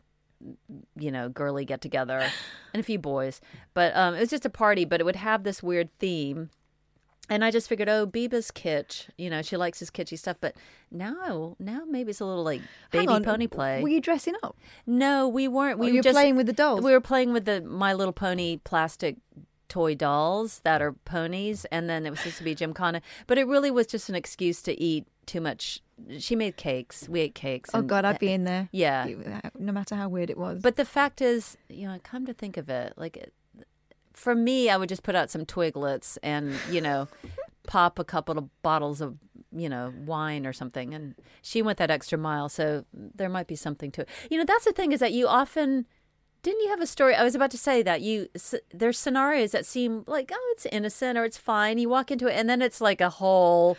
you 0.96 1.10
know 1.10 1.28
girly 1.28 1.64
get 1.64 1.80
together 1.80 2.18
and 2.72 2.80
a 2.80 2.82
few 2.82 2.98
boys 2.98 3.40
but 3.74 3.94
um 3.96 4.14
it 4.14 4.20
was 4.20 4.30
just 4.30 4.46
a 4.46 4.50
party 4.50 4.84
but 4.84 5.00
it 5.00 5.04
would 5.04 5.16
have 5.16 5.44
this 5.44 5.62
weird 5.62 5.90
theme 5.98 6.50
and 7.30 7.44
I 7.44 7.52
just 7.52 7.68
figured, 7.68 7.88
oh, 7.88 8.08
Biba's 8.08 8.50
kitsch. 8.50 9.08
You 9.16 9.30
know, 9.30 9.40
she 9.40 9.56
likes 9.56 9.78
his 9.78 9.88
kitschy 9.88 10.18
stuff. 10.18 10.36
But 10.40 10.56
now, 10.90 11.54
now 11.60 11.82
maybe 11.88 12.10
it's 12.10 12.18
a 12.18 12.24
little 12.24 12.42
like 12.42 12.60
baby 12.90 13.06
on, 13.06 13.22
pony 13.22 13.46
play. 13.46 13.80
Were 13.80 13.88
you 13.88 14.00
dressing 14.00 14.34
up? 14.42 14.56
No, 14.84 15.28
we 15.28 15.46
weren't. 15.46 15.78
We 15.78 15.86
Oh, 15.86 15.88
were 15.90 15.94
you're 15.94 16.02
just 16.02 16.14
playing 16.16 16.34
with 16.34 16.46
the 16.46 16.52
dolls? 16.52 16.82
We 16.82 16.90
were 16.90 17.00
playing 17.00 17.32
with 17.32 17.44
the 17.44 17.60
My 17.60 17.92
Little 17.92 18.12
Pony 18.12 18.56
plastic 18.64 19.18
toy 19.68 19.94
dolls 19.94 20.60
that 20.64 20.82
are 20.82 20.92
ponies, 20.92 21.64
and 21.66 21.88
then 21.88 22.04
it 22.04 22.10
was 22.10 22.18
supposed 22.18 22.38
to 22.38 22.44
be 22.44 22.56
Jim 22.56 22.70
Gymkhana. 22.74 23.00
But 23.28 23.38
it 23.38 23.46
really 23.46 23.70
was 23.70 23.86
just 23.86 24.08
an 24.08 24.16
excuse 24.16 24.60
to 24.62 24.78
eat 24.82 25.06
too 25.30 25.40
much. 25.40 25.80
She 26.18 26.34
made 26.34 26.56
cakes. 26.56 27.08
We 27.08 27.20
ate 27.20 27.34
cakes. 27.34 27.70
Oh 27.72 27.78
and- 27.78 27.88
God, 27.88 28.04
I'd 28.04 28.18
be 28.18 28.32
in 28.32 28.44
there. 28.44 28.68
Yeah. 28.72 29.06
Uh, 29.44 29.50
no 29.58 29.72
matter 29.72 29.94
how 29.94 30.08
weird 30.08 30.28
it 30.28 30.36
was. 30.36 30.60
But 30.60 30.76
the 30.76 30.84
fact 30.84 31.20
is, 31.20 31.56
you 31.68 31.86
know, 31.86 31.98
come 32.02 32.26
to 32.26 32.32
think 32.32 32.56
of 32.56 32.68
it, 32.68 32.94
like 32.96 33.30
for 34.12 34.34
me, 34.34 34.68
I 34.68 34.76
would 34.76 34.88
just 34.88 35.04
put 35.04 35.14
out 35.14 35.30
some 35.30 35.46
twiglets 35.46 36.18
and 36.22 36.54
you 36.70 36.80
know, 36.80 37.06
pop 37.66 37.98
a 37.98 38.04
couple 38.04 38.36
of 38.36 38.62
bottles 38.62 39.00
of 39.00 39.16
you 39.52 39.68
know 39.68 39.92
wine 40.04 40.46
or 40.46 40.52
something. 40.52 40.92
And 40.94 41.14
she 41.42 41.62
went 41.62 41.78
that 41.78 41.90
extra 41.90 42.18
mile, 42.18 42.48
so 42.48 42.84
there 42.92 43.28
might 43.28 43.46
be 43.46 43.56
something 43.56 43.92
to 43.92 44.02
it. 44.02 44.08
You 44.30 44.38
know, 44.38 44.44
that's 44.44 44.64
the 44.64 44.72
thing 44.72 44.92
is 44.92 45.00
that 45.00 45.12
you 45.12 45.28
often. 45.28 45.86
Didn't 46.42 46.62
you 46.62 46.70
have 46.70 46.80
a 46.80 46.86
story? 46.86 47.14
I 47.14 47.22
was 47.22 47.34
about 47.34 47.50
to 47.50 47.58
say 47.58 47.82
that 47.82 48.00
you 48.00 48.28
there's 48.72 48.98
scenarios 48.98 49.52
that 49.52 49.66
seem 49.66 50.04
like 50.06 50.32
oh 50.32 50.52
it's 50.54 50.64
innocent 50.72 51.18
or 51.18 51.24
it's 51.26 51.36
fine. 51.36 51.76
You 51.76 51.90
walk 51.90 52.10
into 52.10 52.28
it 52.28 52.32
and 52.32 52.48
then 52.48 52.62
it's 52.62 52.80
like 52.80 53.02
a 53.02 53.10
whole 53.10 53.76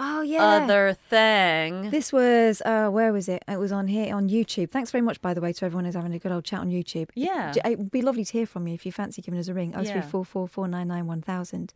oh 0.00 0.22
yeah. 0.22 0.42
other 0.42 0.96
thing. 1.08 1.90
This 1.90 2.12
was 2.12 2.60
uh, 2.64 2.88
where 2.88 3.12
was 3.12 3.28
it? 3.28 3.44
It 3.46 3.58
was 3.58 3.70
on 3.70 3.86
here 3.86 4.14
on 4.14 4.28
YouTube. 4.28 4.70
Thanks 4.70 4.90
very 4.90 5.02
much, 5.02 5.20
by 5.20 5.34
the 5.34 5.40
way, 5.40 5.52
to 5.52 5.64
everyone 5.64 5.84
who's 5.84 5.94
having 5.94 6.12
a 6.14 6.18
good 6.18 6.32
old 6.32 6.44
chat 6.44 6.60
on 6.60 6.70
YouTube. 6.70 7.10
Yeah. 7.14 7.52
It 7.64 7.78
would 7.78 7.90
be 7.90 8.02
lovely 8.02 8.24
to 8.24 8.32
hear 8.32 8.46
from 8.46 8.66
you 8.66 8.74
if 8.74 8.84
you 8.84 8.92
fancy 8.92 9.22
giving 9.22 9.38
us 9.38 9.48
a 9.48 9.54
ring. 9.54 9.74
Oh 9.76 9.84
three 9.84 10.00
four 10.00 10.24
four 10.24 10.48
four 10.48 10.66
nine 10.66 10.88
nine 10.88 11.06
one 11.06 11.22
thousand. 11.22 11.72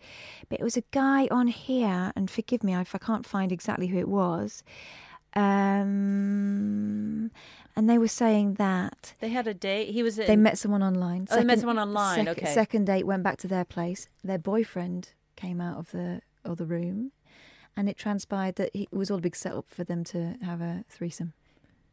But 0.49 0.59
it 0.61 0.65
was 0.65 0.77
a 0.77 0.85
guy 0.91 1.29
on 1.31 1.47
here, 1.49 2.13
and 2.17 2.31
forgive 2.31 2.65
me 2.65 2.75
if 2.75 2.95
I 2.95 2.99
can't 2.99 3.27
find 3.27 3.53
exactly 3.53 3.87
who 3.89 3.99
it 3.99 4.09
was. 4.09 4.63
Um, 5.37 7.31
and 7.77 7.91
they 7.91 7.99
were 7.99 8.09
saying 8.09 8.55
that 8.55 9.15
They 9.21 9.31
had 9.31 9.47
a 9.47 9.55
date. 9.55 9.91
He 9.91 10.03
was. 10.03 10.17
they 10.17 10.37
met 10.37 10.59
someone 10.59 10.83
online. 10.83 11.27
Oh, 11.31 11.37
they 11.37 11.45
met 11.45 11.59
someone 11.59 11.79
online, 11.79 12.27
sec- 12.27 12.39
okay. 12.39 12.55
Second 12.55 12.87
date 12.87 13.05
went 13.05 13.23
back 13.23 13.37
to 13.39 13.49
their 13.49 13.65
place. 13.65 14.09
Their 14.23 14.39
boyfriend 14.39 15.11
came 15.37 15.61
out 15.61 15.79
of 15.79 15.91
the 15.91 16.21
other 16.45 16.65
room, 16.65 17.11
and 17.77 17.89
it 17.89 17.97
transpired 17.97 18.57
that 18.57 18.71
it 18.75 18.93
was 18.93 19.11
all 19.11 19.19
a 19.19 19.21
big 19.21 19.37
setup 19.37 19.67
for 19.69 19.85
them 19.85 20.05
to 20.05 20.37
have 20.43 20.61
a 20.61 20.85
threesome. 20.89 21.33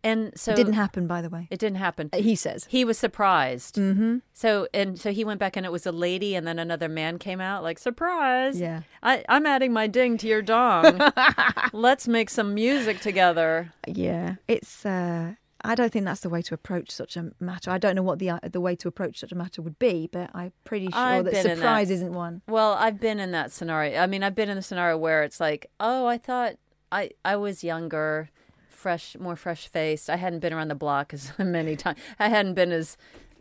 and 0.03 0.31
so 0.35 0.51
it 0.51 0.55
didn't 0.55 0.73
happen, 0.73 1.05
by 1.07 1.21
the 1.21 1.29
way. 1.29 1.47
It 1.51 1.59
didn't 1.59 1.77
happen. 1.77 2.09
He 2.13 2.35
says. 2.35 2.65
He 2.69 2.83
was 2.83 2.97
surprised. 2.97 3.75
Mm-hmm. 3.75 4.17
So 4.33 4.67
and 4.73 4.99
so 4.99 5.11
he 5.11 5.23
went 5.23 5.39
back 5.39 5.55
and 5.55 5.65
it 5.65 5.71
was 5.71 5.85
a 5.85 5.91
lady 5.91 6.33
and 6.35 6.47
then 6.47 6.57
another 6.59 6.89
man 6.89 7.19
came 7.19 7.39
out 7.39 7.61
like 7.61 7.77
surprise. 7.77 8.59
Yeah. 8.59 8.81
I, 9.03 9.23
I'm 9.29 9.45
adding 9.45 9.73
my 9.73 9.87
ding 9.87 10.17
to 10.17 10.27
your 10.27 10.41
dong. 10.41 10.99
Let's 11.73 12.07
make 12.07 12.29
some 12.31 12.53
music 12.55 12.99
together. 13.01 13.73
Yeah, 13.87 14.35
it's. 14.47 14.85
Uh, 14.85 15.33
I 15.63 15.75
don't 15.75 15.91
think 15.91 16.05
that's 16.05 16.21
the 16.21 16.29
way 16.29 16.41
to 16.43 16.53
approach 16.53 16.91
such 16.91 17.15
a 17.15 17.31
matter. 17.39 17.71
I 17.71 17.77
don't 17.77 17.95
know 17.95 18.03
what 18.03 18.19
the 18.19 18.31
uh, 18.31 18.39
the 18.43 18.61
way 18.61 18.75
to 18.77 18.87
approach 18.87 19.19
such 19.19 19.31
a 19.31 19.35
matter 19.35 19.61
would 19.61 19.79
be, 19.79 20.09
but 20.11 20.29
I'm 20.33 20.53
pretty 20.63 20.87
sure 20.87 20.99
I've 20.99 21.25
that 21.25 21.35
surprise 21.43 21.91
isn't 21.91 22.13
one. 22.13 22.41
Well, 22.47 22.73
I've 22.73 22.99
been 22.99 23.19
in 23.19 23.31
that 23.31 23.51
scenario. 23.51 23.99
I 23.99 24.07
mean, 24.07 24.23
I've 24.23 24.35
been 24.35 24.49
in 24.49 24.55
the 24.55 24.63
scenario 24.63 24.97
where 24.97 25.23
it's 25.23 25.39
like, 25.39 25.69
oh, 25.79 26.07
I 26.07 26.17
thought 26.17 26.55
I 26.91 27.11
I 27.23 27.35
was 27.35 27.63
younger, 27.63 28.29
fresh, 28.67 29.15
more 29.19 29.35
fresh 29.35 29.67
faced. 29.67 30.09
I 30.09 30.15
hadn't 30.15 30.39
been 30.39 30.53
around 30.53 30.69
the 30.69 30.75
block 30.75 31.13
as 31.13 31.31
many 31.39 31.75
times. 31.75 31.99
I 32.19 32.29
hadn't 32.29 32.55
been 32.55 32.71
as, 32.71 32.97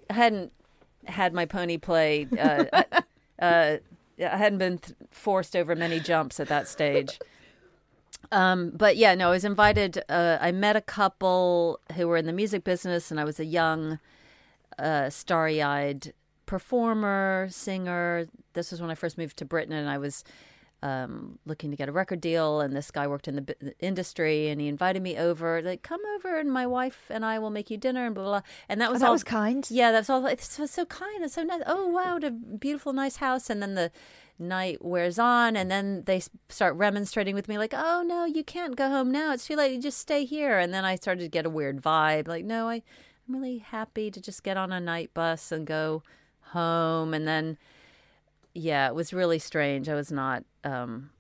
I 0.09 0.15
hadn't 0.15 0.53
had 1.07 1.33
my 1.33 1.47
pony 1.47 1.79
play. 1.79 2.29
Uh, 2.39 2.65
uh, 3.41 3.77
I 4.19 4.37
hadn't 4.37 4.59
been 4.59 4.79
th- 4.79 4.97
forced 5.11 5.57
over 5.57 5.75
many 5.75 5.99
jumps 5.99 6.39
at 6.39 6.49
that 6.49 6.69
stage. 6.69 7.19
Um, 8.33 8.71
but 8.75 8.97
yeah, 8.97 9.15
no, 9.15 9.29
I 9.29 9.31
was 9.33 9.45
invited. 9.45 10.03
Uh, 10.09 10.39
I 10.41 10.53
met 10.53 10.77
a 10.77 10.81
couple 10.81 11.81
who 11.97 12.07
were 12.07 12.17
in 12.17 12.27
the 12.27 12.33
music 12.33 12.65
business, 12.65 13.11
and 13.11 13.19
I 13.19 13.25
was 13.25 13.41
a 13.41 13.45
young, 13.45 13.99
uh, 14.79 15.11
starry 15.11 15.63
eyed 15.63 16.13
performer, 16.47 17.49
singer. 17.51 18.27
This 18.55 18.71
was 18.71 18.81
when 18.81 18.91
I 18.91 18.95
first 18.95 19.19
moved 19.19 19.37
to 19.39 19.45
Britain, 19.45 19.73
and 19.73 19.89
I 19.89 19.99
was 19.99 20.25
um, 20.83 21.39
looking 21.45 21.71
to 21.71 21.77
get 21.77 21.89
a 21.89 21.93
record 21.93 22.21
deal. 22.21 22.61
And 22.61 22.75
this 22.75 22.91
guy 22.91 23.07
worked 23.07 23.29
in 23.29 23.37
the 23.37 23.43
bu- 23.43 23.55
the 23.61 23.75
industry, 23.81 24.49
and 24.49 24.61
he 24.61 24.69
invited 24.69 25.03
me 25.03 25.19
over. 25.19 25.61
Like, 25.61 25.83
come 25.83 26.01
over, 26.17 26.39
and 26.39 26.53
my 26.53 26.67
wife 26.67 27.07
and 27.11 27.25
I 27.25 27.39
will 27.39 27.51
make 27.51 27.71
you 27.71 27.77
dinner, 27.77 28.07
and 28.07 28.15
blah 28.15 28.25
blah. 28.25 28.41
blah. 28.41 28.49
And 28.69 28.81
that 28.81 28.91
was 28.91 29.01
Oh, 29.01 29.05
that 29.05 29.07
all 29.07 29.13
was 29.13 29.25
kind. 29.25 29.67
Yeah, 29.71 29.93
that's 29.93 30.09
all. 30.09 30.25
It 30.27 30.47
was 30.59 30.71
so 30.71 30.85
kind 30.85 31.23
and 31.23 31.33
so 31.33 31.43
nice. 31.43 31.63
Oh 31.67 31.87
wow, 31.89 32.15
what 32.15 32.25
a 32.25 32.31
beautiful, 32.31 32.93
nice 32.93 33.17
house. 33.17 33.51
And 33.51 33.61
then 33.61 33.75
the 33.75 33.91
night 34.41 34.85
wears 34.85 35.19
on, 35.19 35.57
and 35.57 35.71
then 35.71 36.03
they 36.07 36.23
start 36.49 36.75
remonstrating 36.77 37.35
with 37.35 37.49
me, 37.49 37.59
like, 37.59 37.75
"Oh 37.75 38.03
no, 38.03 38.25
you 38.25 38.43
can't 38.43 38.77
go 38.77 38.89
home 38.89 39.11
now. 39.11 39.33
It's 39.33 39.47
too 39.47 39.57
late. 39.57 39.73
You 39.75 39.81
just 39.83 39.99
stay 39.99 40.25
here." 40.25 40.59
And 40.59 40.73
then 40.75 40.85
I 40.85 40.97
started 40.97 41.23
to 41.23 41.29
get 41.29 41.47
a 41.47 41.51
weird 41.51 41.81
vibe, 41.83 42.27
like, 42.29 42.45
"No, 42.45 42.69
I, 42.69 42.83
I'm 43.29 43.35
really 43.35 43.59
happy 43.59 44.11
to 44.11 44.21
just 44.21 44.43
get 44.43 44.57
on 44.57 44.73
a 44.73 44.81
night 44.81 45.13
bus 45.15 45.53
and 45.53 45.67
go 45.67 46.03
home." 46.53 47.15
And 47.15 47.29
then, 47.29 47.59
yeah, 48.55 48.89
it 48.89 48.95
was 48.95 49.13
really 49.13 49.39
strange. 49.39 49.89
I 49.89 49.95
was 49.95 50.11
not. 50.11 50.45
um 50.65 51.11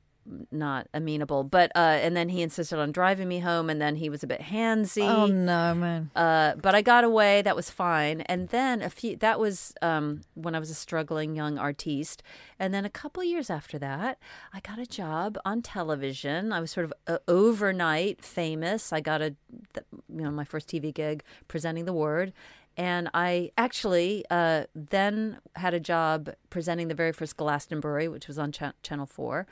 not 0.50 0.86
amenable 0.94 1.42
but 1.44 1.72
uh 1.74 1.78
and 2.04 2.16
then 2.16 2.28
he 2.28 2.42
insisted 2.42 2.78
on 2.78 2.92
driving 2.92 3.26
me 3.26 3.40
home 3.40 3.68
and 3.70 3.80
then 3.80 3.96
he 3.96 4.08
was 4.08 4.22
a 4.22 4.26
bit 4.26 4.40
handsy 4.40 5.02
Oh 5.08 5.26
no, 5.26 5.74
man! 5.74 6.10
uh, 6.14 6.54
but 6.60 6.74
I 6.74 6.82
got 6.82 7.04
away. 7.04 7.42
That 7.42 7.56
was 7.56 7.70
fine. 7.70 8.20
And 8.22 8.48
then 8.48 8.82
a 8.82 8.90
few. 8.90 9.16
That 9.16 9.40
was 9.40 9.74
um, 9.82 10.22
when 10.34 10.54
I 10.54 10.58
was 10.58 10.70
a 10.70 10.74
struggling 10.74 11.34
young 11.34 11.58
artiste. 11.58 12.22
And 12.58 12.72
then 12.72 12.84
a 12.84 12.90
couple 12.90 13.24
years 13.24 13.50
after 13.50 13.78
that, 13.78 14.18
I 14.52 14.60
got 14.60 14.78
a 14.78 14.86
job 14.86 15.38
on 15.44 15.62
television. 15.62 16.52
I 16.52 16.60
was 16.60 16.70
sort 16.70 16.84
of 16.84 16.92
uh, 17.06 17.18
overnight 17.28 18.22
famous. 18.24 18.92
I 18.92 19.00
got 19.00 19.20
a, 19.20 19.34
th- 19.74 19.86
you 20.08 20.22
know, 20.22 20.30
my 20.30 20.44
first 20.44 20.68
TV 20.68 20.92
gig 20.94 21.22
presenting 21.48 21.84
the 21.86 21.92
word. 21.92 22.32
And 22.76 23.08
I 23.12 23.50
actually 23.58 24.24
uh, 24.30 24.64
then 24.74 25.38
had 25.56 25.74
a 25.74 25.80
job 25.80 26.30
presenting 26.50 26.88
the 26.88 26.94
very 26.94 27.12
first 27.12 27.36
Glastonbury, 27.36 28.08
which 28.08 28.28
was 28.28 28.38
on 28.38 28.52
Ch- 28.52 28.74
Channel 28.82 29.06
Four. 29.06 29.46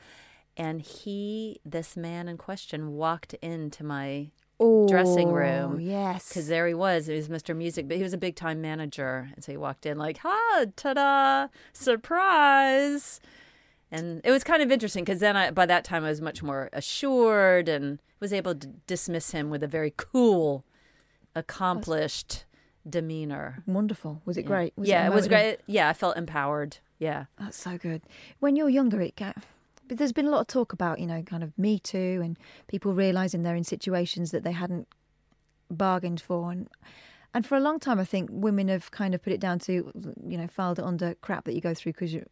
And 0.59 0.81
he, 0.81 1.59
this 1.65 1.95
man 1.97 2.27
in 2.27 2.37
question, 2.37 2.91
walked 2.95 3.33
into 3.35 3.83
my 3.83 4.31
dressing 4.89 5.29
Oh, 5.29 5.31
room. 5.31 5.79
yes. 5.79 6.27
Because 6.27 6.49
there 6.49 6.67
he 6.67 6.73
was. 6.73 7.07
He 7.07 7.15
was 7.15 7.29
Mr. 7.29 7.55
Music, 7.55 7.87
but 7.87 7.95
he 7.95 8.03
was 8.03 8.11
a 8.11 8.17
big 8.17 8.35
time 8.35 8.61
manager. 8.61 9.29
And 9.33 9.41
so 9.43 9.53
he 9.53 9.57
walked 9.57 9.85
in 9.85 9.97
like, 9.97 10.17
ha, 10.17 10.65
ta 10.75 10.93
da, 10.93 11.47
surprise. 11.71 13.21
And 13.91 14.19
it 14.25 14.31
was 14.31 14.43
kind 14.43 14.61
of 14.61 14.69
interesting 14.71 15.03
because 15.05 15.21
then 15.21 15.37
I, 15.37 15.49
by 15.51 15.65
that 15.65 15.83
time, 15.85 16.03
I 16.03 16.09
was 16.09 16.21
much 16.21 16.43
more 16.43 16.69
assured 16.73 17.69
and 17.69 17.99
was 18.19 18.33
able 18.33 18.53
to 18.53 18.67
dismiss 18.85 19.31
him 19.31 19.49
with 19.49 19.63
a 19.63 19.67
very 19.67 19.93
cool, 19.95 20.65
accomplished 21.35 22.43
demeanor. 22.87 23.63
Wonderful. 23.65 24.21
Was 24.25 24.37
it 24.37 24.43
great? 24.43 24.73
Was 24.75 24.89
yeah, 24.89 25.07
it 25.07 25.13
was 25.13 25.27
great. 25.27 25.59
Yeah, 25.67 25.89
I 25.89 25.93
felt 25.93 26.17
empowered. 26.17 26.77
Yeah. 26.99 27.25
That's 27.39 27.57
so 27.57 27.77
good. 27.77 28.01
When 28.39 28.55
you're 28.55 28.69
younger, 28.69 28.99
it 29.01 29.15
get, 29.15 29.37
but 29.89 29.97
there's 29.97 30.13
been 30.13 30.27
a 30.27 30.29
lot 30.29 30.41
of 30.41 30.47
talk 30.47 30.71
about 30.71 30.99
you 30.99 31.07
know 31.07 31.21
kind 31.23 31.43
of 31.43 31.57
Me 31.57 31.79
Too 31.79 32.21
and 32.23 32.37
people 32.67 32.93
realizing 32.93 33.43
they're 33.43 33.55
in 33.55 33.65
situations 33.65 34.31
that 34.31 34.43
they 34.43 34.53
hadn't 34.53 34.87
bargained 35.69 36.21
for, 36.21 36.51
and 36.51 36.69
and 37.33 37.45
for 37.45 37.57
a 37.57 37.59
long 37.59 37.79
time, 37.79 37.99
I 37.99 38.05
think 38.05 38.29
women 38.31 38.69
have 38.69 38.91
kind 38.91 39.13
of 39.13 39.21
put 39.21 39.33
it 39.33 39.41
down 39.41 39.59
to 39.59 39.91
you 40.25 40.37
know 40.37 40.47
filed 40.47 40.79
it 40.79 40.85
under 40.85 41.15
crap 41.15 41.43
that 41.45 41.53
you 41.53 41.61
go 41.61 41.73
through 41.73 41.91
because 41.93 42.13
you. 42.13 42.25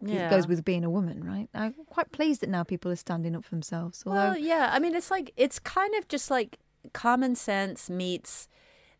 Yeah. 0.00 0.28
It 0.28 0.30
goes 0.30 0.46
with 0.46 0.64
being 0.64 0.84
a 0.84 0.90
woman, 0.90 1.24
right? 1.24 1.48
I'm 1.52 1.74
quite 1.86 2.12
pleased 2.12 2.42
that 2.42 2.48
now 2.48 2.62
people 2.62 2.92
are 2.92 2.96
standing 2.96 3.34
up 3.34 3.44
for 3.44 3.50
themselves. 3.50 4.04
Although, 4.06 4.18
Well, 4.18 4.38
yeah. 4.38 4.70
I 4.72 4.78
mean, 4.78 4.94
it's 4.94 5.10
like 5.10 5.32
it's 5.36 5.58
kind 5.58 5.96
of 5.96 6.06
just 6.06 6.30
like 6.30 6.58
common 6.92 7.34
sense 7.34 7.90
meets 7.90 8.46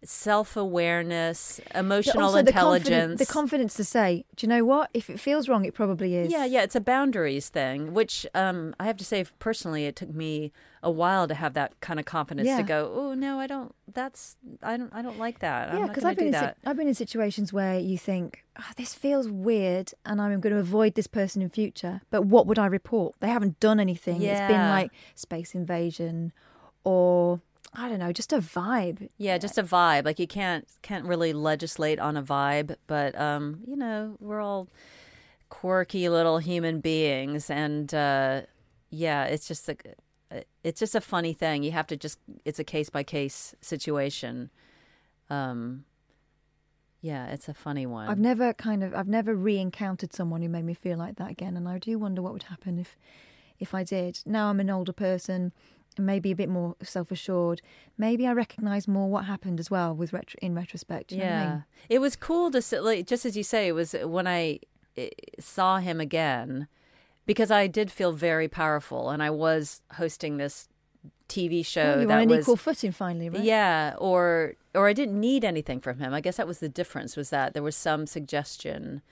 self 0.03 0.57
awareness, 0.57 1.61
emotional 1.75 2.25
also 2.25 2.43
the 2.43 2.49
intelligence. 2.51 3.19
the 3.19 3.27
confidence 3.27 3.75
to 3.75 3.85
say, 3.85 4.25
do 4.37 4.47
you 4.47 4.49
know 4.49 4.65
what? 4.65 4.91
If 4.95 5.11
it 5.11 5.21
feels 5.21 5.49
wrong, 5.49 5.65
it 5.65 5.75
probably 5.75 6.17
is. 6.17 6.33
yeah, 6.33 6.45
yeah. 6.45 6.63
It's 6.63 6.75
a 6.77 6.81
boundaries 6.81 7.49
thing, 7.49 7.93
which 7.93 8.27
um, 8.35 8.75
I 8.81 8.87
have 8.87 8.97
to 8.99 9.05
say, 9.05 9.25
personally, 9.39 9.87
it 9.87 9.97
took 9.97 10.15
me 10.15 10.53
a 10.83 10.91
while 10.91 11.29
to 11.29 11.35
have 11.35 11.53
that 11.55 11.79
kind 11.81 12.01
of 12.01 12.07
confidence 12.07 12.47
Yeah. 12.47 12.57
to 12.57 12.63
go. 12.63 12.91
Oh 12.95 13.15
no, 13.15 13.39
I 13.39 13.47
don't. 13.47 13.75
That's 13.93 14.37
I 14.63 14.77
don't. 14.79 14.93
I 14.95 15.03
don't 15.03 15.19
like 15.19 15.41
that. 15.41 15.71
I'm 15.71 15.79
Yeah, 15.81 15.87
because 15.89 16.05
I've 16.05 16.17
been 16.17 16.27
in 16.27 16.33
that. 16.33 16.57
I've 16.65 16.77
been 16.77 16.89
in 16.89 16.95
situations 16.95 17.53
where 17.53 17.79
you 17.79 17.99
think 17.99 18.45
oh, 18.59 18.65
this 18.77 18.95
feels 18.95 19.29
weird, 19.29 19.93
and 20.07 20.21
I'm 20.21 20.41
going 20.41 20.55
to 20.55 20.61
avoid 20.61 20.95
this 20.95 21.07
person 21.07 21.43
in 21.43 21.51
future. 21.51 22.01
But 22.11 22.23
what 22.23 22.47
would 22.47 22.59
I 22.59 22.67
report? 22.67 23.15
They 23.21 23.29
haven't 23.29 23.61
done 23.61 23.79
anything. 23.79 24.23
It's 24.23 24.41
been 24.41 24.69
like 24.71 24.91
space 25.15 25.55
invasion, 25.55 26.33
or 26.85 27.41
I 27.73 27.89
don't 27.89 28.01
know, 28.01 28.13
just 28.13 28.33
a 28.33 28.39
vibe. 28.39 29.09
Yeah, 29.17 29.39
just 29.39 29.57
a 29.57 29.63
vibe. 29.63 30.05
Like 30.05 30.19
you 30.19 30.27
can't 30.27 30.67
can't 30.83 31.05
really 31.05 31.33
legislate 31.33 32.01
on 32.01 32.17
a 32.17 32.23
vibe, 32.23 32.77
but 32.87 33.19
um, 33.19 33.61
you 33.67 33.77
know, 33.77 34.17
we're 34.19 34.41
all 34.41 34.69
quirky 35.49 36.09
little 36.09 36.39
human 36.39 36.81
beings, 36.81 37.49
and 37.49 37.93
uh, 37.95 38.43
yeah, 38.91 39.25
it's 39.25 39.47
just 39.47 39.69
a 39.69 39.77
it's 40.65 40.81
just 40.81 40.95
a 40.95 41.01
funny 41.01 41.33
thing. 41.33 41.63
You 41.63 41.73
have 41.73 41.87
to 41.89 41.97
just 41.97 42.19
it's 42.45 42.59
a 42.59 42.65
case 42.65 42.91
by 42.91 43.03
case 43.03 43.55
situation. 43.61 44.51
Um, 45.29 45.85
yeah, 47.03 47.27
it's 47.27 47.49
a 47.49 47.55
funny 47.55 47.87
one. 47.87 48.09
I've 48.09 48.19
never 48.19 48.53
kind 48.53 48.83
of 48.83 48.95
I've 48.95 49.09
never 49.09 49.35
re-encountered 49.35 50.13
someone 50.13 50.43
who 50.43 50.49
made 50.49 50.65
me 50.65 50.75
feel 50.75 50.99
like 50.99 51.17
that 51.17 51.31
again, 51.31 51.57
and 51.57 51.69
I 51.69 51.79
do 51.79 51.99
wonder 51.99 52.21
what 52.21 52.33
would 52.33 52.45
happen 52.45 52.79
if 52.79 52.97
if 53.59 53.75
I 53.75 53.85
did. 53.85 54.21
Now 54.27 54.51
I'm 54.51 54.61
an 54.61 54.71
older 54.71 54.93
person, 54.93 55.53
maybe 55.99 56.31
a 56.31 56.37
bit 56.37 56.49
more 56.49 56.77
self-assured. 56.83 57.63
Maybe 57.99 58.27
I 58.27 58.33
recognise 58.33 58.87
more 58.89 59.09
what 59.09 59.25
happened 59.25 59.61
as 59.61 59.71
well 59.71 59.95
with 59.95 60.13
retro- 60.13 60.39
in 60.41 60.55
retrospect. 60.55 61.13
you 61.13 61.19
know 61.19 61.25
what 61.25 61.33
I 61.33 61.35
yeah, 61.35 61.53
mean? 61.53 61.65
it 61.89 61.99
was 62.01 62.17
cool 62.17 62.51
to 62.53 62.63
sit, 62.63 62.83
like, 62.83 63.07
just 63.07 63.25
as 63.25 63.37
you 63.37 63.43
say. 63.43 63.69
It 63.69 63.73
was 63.73 63.95
when 64.05 64.27
I 64.27 64.61
saw 65.39 65.79
him 65.79 66.01
again 66.01 66.69
because 67.27 67.51
I 67.51 67.67
did 67.67 67.91
feel 67.91 68.13
very 68.13 68.49
powerful, 68.49 69.11
and 69.11 69.23
I 69.23 69.31
was 69.31 69.83
hosting 69.95 70.37
this 70.37 70.69
TV 71.29 71.65
show 71.65 71.95
Oh, 71.95 71.99
you're 71.99 72.07
that 72.07 72.17
on 72.17 72.23
an 72.23 72.29
was 72.29 72.45
equal 72.45 72.57
footing 72.57 72.93
finally, 72.93 73.29
right? 73.29 73.43
Yeah, 73.43 73.95
or 73.99 74.55
or 74.75 74.89
I 74.89 74.93
didn't 74.93 75.19
need 75.19 75.45
anything 75.45 75.81
from 75.81 75.99
him. 75.99 76.13
I 76.13 76.21
guess 76.21 76.37
that 76.37 76.47
was 76.47 76.59
the 76.59 76.69
difference 76.69 77.17
was 77.17 77.31
that 77.31 77.55
there 77.55 77.63
was 77.63 77.77
some 77.77 78.07
suggestion 78.07 79.03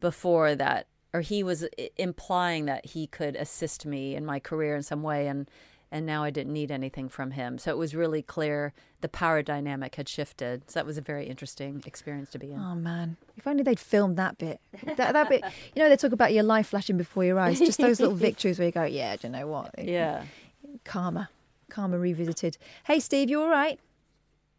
before 0.00 0.54
that 0.54 0.86
or 1.12 1.22
he 1.22 1.42
was 1.42 1.66
implying 1.96 2.66
that 2.66 2.86
he 2.86 3.06
could 3.06 3.36
assist 3.36 3.86
me 3.86 4.14
in 4.14 4.24
my 4.24 4.38
career 4.38 4.76
in 4.76 4.82
some 4.82 5.02
way 5.02 5.26
and 5.26 5.50
and 5.90 6.04
now 6.04 6.22
I 6.24 6.30
didn't 6.30 6.52
need 6.52 6.70
anything 6.70 7.08
from 7.08 7.32
him. 7.32 7.58
So 7.58 7.70
it 7.70 7.76
was 7.76 7.94
really 7.94 8.22
clear 8.22 8.72
the 9.00 9.08
power 9.08 9.42
dynamic 9.42 9.94
had 9.94 10.08
shifted. 10.08 10.70
So 10.70 10.80
that 10.80 10.86
was 10.86 10.98
a 10.98 11.00
very 11.00 11.26
interesting 11.26 11.82
experience 11.86 12.30
to 12.30 12.38
be 12.38 12.50
in. 12.52 12.58
Oh 12.60 12.74
man, 12.74 13.16
if 13.36 13.46
only 13.46 13.62
they'd 13.62 13.78
filmed 13.80 14.16
that 14.16 14.38
bit. 14.38 14.60
That, 14.96 15.12
that 15.12 15.28
bit, 15.28 15.42
you 15.76 15.82
know, 15.82 15.88
they 15.88 15.96
talk 15.96 16.12
about 16.12 16.32
your 16.32 16.42
life 16.42 16.68
flashing 16.68 16.96
before 16.96 17.24
your 17.24 17.38
eyes. 17.38 17.58
Just 17.58 17.78
those 17.78 18.00
little 18.00 18.16
victories 18.16 18.58
where 18.58 18.66
you 18.66 18.72
go, 18.72 18.84
yeah, 18.84 19.16
do 19.16 19.28
you 19.28 19.32
know 19.32 19.46
what? 19.46 19.74
Yeah. 19.78 20.24
Karma, 20.84 21.30
karma 21.70 21.98
revisited. 21.98 22.58
Hey, 22.84 23.00
Steve, 23.00 23.30
you 23.30 23.40
all 23.40 23.48
right? 23.48 23.78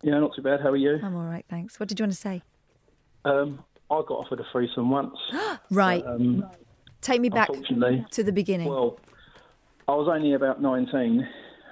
Yeah, 0.01 0.19
not 0.19 0.36
too 0.36 0.41
bad. 0.41 0.62
How 0.62 0.69
are 0.69 0.75
you? 0.77 1.00
I'm 1.03 1.15
all 1.15 1.25
right, 1.25 1.46
thanks. 1.50 1.79
What 1.79 1.89
did 1.89 2.00
you 2.00 2.03
want 2.03 2.13
to 2.13 2.17
say? 2.19 2.41
Um, 3.25 3.63
I 3.91 4.01
got 4.07 4.12
offered 4.19 4.39
a 4.39 4.46
threesome 4.51 4.89
once. 4.89 5.15
Right, 5.69 6.03
Um, 6.05 6.46
take 7.01 7.19
me 7.22 7.29
back 7.29 7.50
to 8.12 8.24
the 8.24 8.31
beginning. 8.31 8.69
well, 8.69 9.00
I 9.88 9.94
was 9.96 10.08
only 10.12 10.34
about 10.34 10.62
19, 10.62 11.27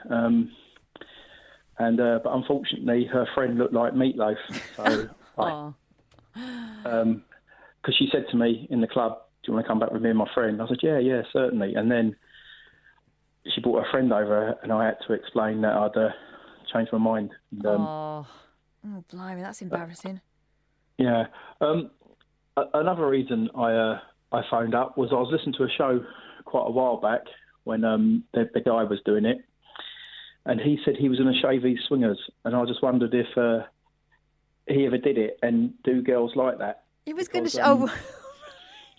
um, 0.10 0.52
and 1.80 2.00
uh, 2.00 2.20
but 2.24 2.34
unfortunately, 2.34 3.06
her 3.12 3.28
friend 3.36 3.58
looked 3.58 3.74
like 3.74 3.94
Meatloaf. 3.94 4.38
So, 4.78 5.08
because 6.84 7.96
she 7.98 8.08
said 8.12 8.26
to 8.32 8.38
me 8.38 8.68
in 8.70 8.82
the 8.82 8.88
club, 8.88 9.18
"Do 9.44 9.52
you 9.52 9.54
want 9.54 9.66
to 9.66 9.70
come 9.70 9.80
back 9.80 9.92
with 9.92 10.02
me 10.02 10.10
and 10.10 10.18
my 10.18 10.30
friend?" 10.34 10.62
I 10.62 10.68
said, 10.68 10.78
"Yeah, 10.82 11.00
yeah, 11.00 11.22
certainly." 11.34 11.76
And 11.76 11.92
then 11.92 12.16
she 13.54 13.60
brought 13.62 13.84
her 13.84 13.92
friend 13.92 14.12
over, 14.14 14.56
and 14.64 14.72
I 14.72 14.86
had 14.86 14.98
to 15.08 15.14
explain 15.14 15.62
that 15.62 15.74
I'd 15.74 15.98
uh, 15.98 16.10
changed 16.74 16.92
my 16.94 16.98
mind. 17.00 17.32
And, 17.52 17.66
um, 17.66 17.82
Oh. 17.82 18.28
oh, 18.88 19.04
blimey, 19.12 19.42
that's 19.42 19.62
embarrassing. 19.62 20.22
Yeah. 20.98 21.26
Um, 21.62 21.92
a- 22.56 22.70
another 22.76 23.08
reason 23.10 23.50
I 23.56 23.74
uh, 23.74 24.00
I 24.32 24.42
phoned 24.50 24.74
up 24.74 24.98
was 24.98 25.10
I 25.12 25.16
was 25.16 25.30
listening 25.32 25.56
to 25.58 25.64
a 25.66 25.70
show 25.78 26.02
quite 26.46 26.66
a 26.68 26.72
while 26.72 26.98
back 26.98 27.22
when 27.66 27.84
um, 27.84 28.24
the, 28.34 28.50
the 28.54 28.62
guy 28.62 28.84
was 28.84 29.00
doing 29.06 29.26
it, 29.26 29.44
and 30.46 30.60
he 30.62 30.80
said 30.86 30.96
he 30.96 31.10
was 31.10 31.20
in 31.20 31.28
a 31.28 31.34
Shavy 31.34 31.76
Swingers, 31.88 32.18
and 32.46 32.56
I 32.56 32.64
just 32.66 32.82
wondered 32.82 33.14
if 33.14 33.38
uh, 33.38 33.64
he 34.68 34.86
ever 34.86 34.98
did 34.98 35.18
it, 35.18 35.38
and 35.44 35.74
do 35.84 36.02
girls 36.02 36.36
like 36.36 36.58
that? 36.60 36.84
He 37.06 37.14
was 37.14 37.28
going 37.28 37.46
to. 37.46 37.52
Because, 37.52 37.60
Sh- 37.62 37.68
um, 37.68 37.90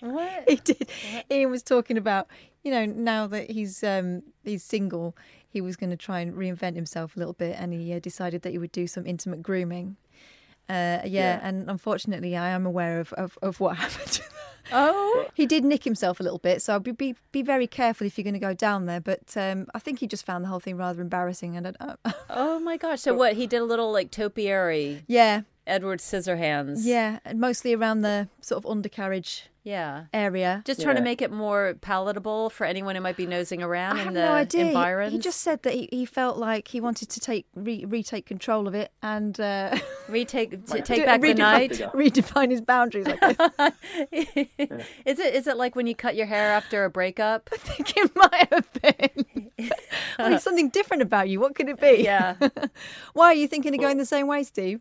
oh, 0.03 0.11
What? 0.13 0.45
he 0.49 0.57
did. 0.57 0.89
Iain 1.31 1.51
was 1.51 1.63
talking 1.63 1.97
about, 1.97 2.29
you 2.63 2.71
know, 2.71 2.85
now 2.85 3.27
that 3.29 3.51
he's 3.51 3.83
um, 3.83 4.23
he's 4.45 4.63
single, 4.63 5.17
he 5.49 5.61
was 5.63 5.75
going 5.77 5.91
to 5.91 5.97
try 5.97 6.21
and 6.21 6.35
reinvent 6.35 6.75
himself 6.77 7.17
a 7.17 7.19
little 7.19 7.33
bit, 7.33 7.57
and 7.59 7.73
he 7.73 7.93
uh, 7.95 7.99
decided 7.99 8.43
that 8.43 8.51
he 8.51 8.59
would 8.59 8.73
do 8.73 8.87
some 8.87 9.07
intimate 9.07 9.43
grooming. 9.43 9.97
Uh, 10.69 11.01
yeah, 11.05 11.07
Yeah. 11.07 11.41
and 11.43 11.71
unfortunately, 11.71 12.37
I 12.37 12.49
am 12.51 12.67
aware 12.67 12.99
of, 13.01 13.13
of, 13.15 13.39
of 13.41 13.59
what 13.61 13.77
happened. 13.79 14.21
Oh. 14.73 15.27
he 15.35 15.47
did 15.47 15.65
nick 15.65 15.85
himself 15.85 16.21
a 16.21 16.23
little 16.23 16.39
bit, 16.39 16.63
so 16.63 16.79
be 16.79 16.93
be, 16.93 17.15
be 17.33 17.43
very 17.43 17.67
careful 17.67 18.07
if 18.07 18.17
you're 18.19 18.25
going 18.25 18.35
to 18.35 18.41
go 18.41 18.55
down 18.55 18.87
there. 18.87 19.01
But 19.01 19.37
um, 19.37 19.67
I 19.75 19.79
think 19.79 20.01
he 20.01 20.07
just 20.07 20.27
found 20.27 20.45
the 20.45 20.49
whole 20.49 20.61
thing 20.61 20.77
rather 20.77 21.01
embarrassing, 21.01 21.57
and 21.57 21.77
I, 21.81 21.95
uh, 22.05 22.13
Oh 22.31 22.59
my 22.61 22.77
gosh. 22.77 23.01
So 23.01 23.15
what? 23.15 23.35
He 23.35 23.47
did 23.47 23.59
a 23.63 23.65
little 23.65 23.93
like 23.93 24.11
topiary 24.11 25.05
yeah, 25.07 25.43
Edward 25.67 26.01
Scissorhands. 26.01 26.81
yeah, 26.83 27.19
and 27.25 27.41
mostly 27.41 27.75
around 27.75 28.03
the 28.03 28.29
sort 28.41 28.65
of 28.65 28.71
undercarriage 28.71 29.49
Yeah. 29.67 30.05
area. 30.15 30.63
Just 30.65 30.81
trying 30.81 30.95
to 30.95 31.03
make 31.03 31.21
it 31.21 31.33
more 31.33 31.75
palatable 31.81 32.51
for 32.51 32.65
anyone 32.65 32.95
who 32.95 33.01
might 33.01 33.17
be 33.17 33.27
nosing 33.27 33.65
around 33.65 33.97
I 33.97 34.01
in 34.03 34.05
have 34.07 34.15
the 34.15 34.21
no 34.21 34.33
idea. 34.33 34.63
He- 34.63 34.69
environs. 34.69 35.13
He, 35.13 35.19
just 35.19 35.41
said 35.41 35.65
that 35.65 35.75
he, 35.75 35.89
he 35.91 36.07
felt 36.07 36.39
like 36.39 36.69
he 36.69 36.81
wanted 36.81 37.09
to 37.11 37.19
take 37.19 37.47
re, 37.57 37.85
retake 37.85 38.27
control 38.27 38.69
of 38.69 38.77
it 38.77 38.93
and 39.03 39.39
uh, 39.41 39.77
retake 40.09 40.51
t- 40.67 40.81
take 40.83 41.01
do- 41.01 41.05
back 41.05 41.21
the 41.21 41.35
redefine- 41.35 41.39
night. 41.39 41.71
redefine 41.95 42.51
his 42.53 42.61
boundaries. 42.61 43.07
I 43.09 43.17
guess. 43.17 43.73
is 45.05 45.19
it 45.19 45.35
is 45.35 45.47
it 45.49 45.57
like 45.57 45.75
when 45.75 45.89
you 45.89 45.97
cut 45.97 46.15
your 46.15 46.27
hair 46.27 46.53
after 46.53 46.85
a 46.85 46.91
breakup? 46.91 47.51
I 47.53 47.57
think 47.57 47.97
it 47.97 48.13
might 48.15 48.49
have 48.53 48.73
been. 48.81 49.51
well, 50.17 50.31
there's 50.31 50.45
something 50.45 50.69
different 50.69 51.03
about 51.03 51.29
you. 51.29 51.41
What 51.41 51.57
could 51.57 51.69
it 51.69 51.81
be? 51.81 52.05
Yeah. 52.05 52.37
Why 53.15 53.27
are 53.27 53.35
you 53.35 53.49
thinking 53.49 53.75
of 53.75 53.81
going 53.81 53.99
the 53.99 54.07
same 54.07 54.29
way, 54.29 54.45
Steve? 54.45 54.81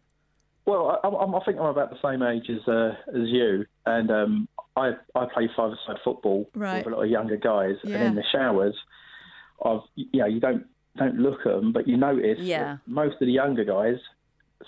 Well, 0.66 1.00
I, 1.04 1.08
I'm, 1.08 1.36
I 1.36 1.40
think 1.46 1.58
I'm 1.60 1.66
about 1.66 1.92
the 1.92 1.98
same 2.08 2.24
age 2.24 2.50
as 2.50 2.68
uh, 2.68 2.96
as 3.10 3.28
you, 3.30 3.66
and 3.86 4.10
um, 4.10 4.48
I 4.76 4.92
I 5.16 5.26
play 5.34 5.50
five-a-side 5.56 5.98
football 6.04 6.50
Right. 6.56 6.86
with 6.86 6.94
a 6.94 6.96
lot 6.98 7.04
of 7.04 7.10
younger 7.10 7.38
guys, 7.38 7.76
Yeah. 7.84 7.98
and 7.98 8.04
in 8.08 8.16
the 8.16 8.24
showers, 8.32 8.76
I've 9.64 9.82
you 9.96 10.20
know 10.22 10.26
you 10.28 10.40
don't 10.40 10.66
don't 10.98 11.18
look 11.20 11.40
at 11.46 11.52
them, 11.54 11.72
but 11.74 11.88
you 11.88 11.98
notice 11.98 12.40
Yeah. 12.40 12.78
most 12.88 13.14
of 13.14 13.20
the 13.28 13.32
younger 13.32 13.64
guys 13.66 13.98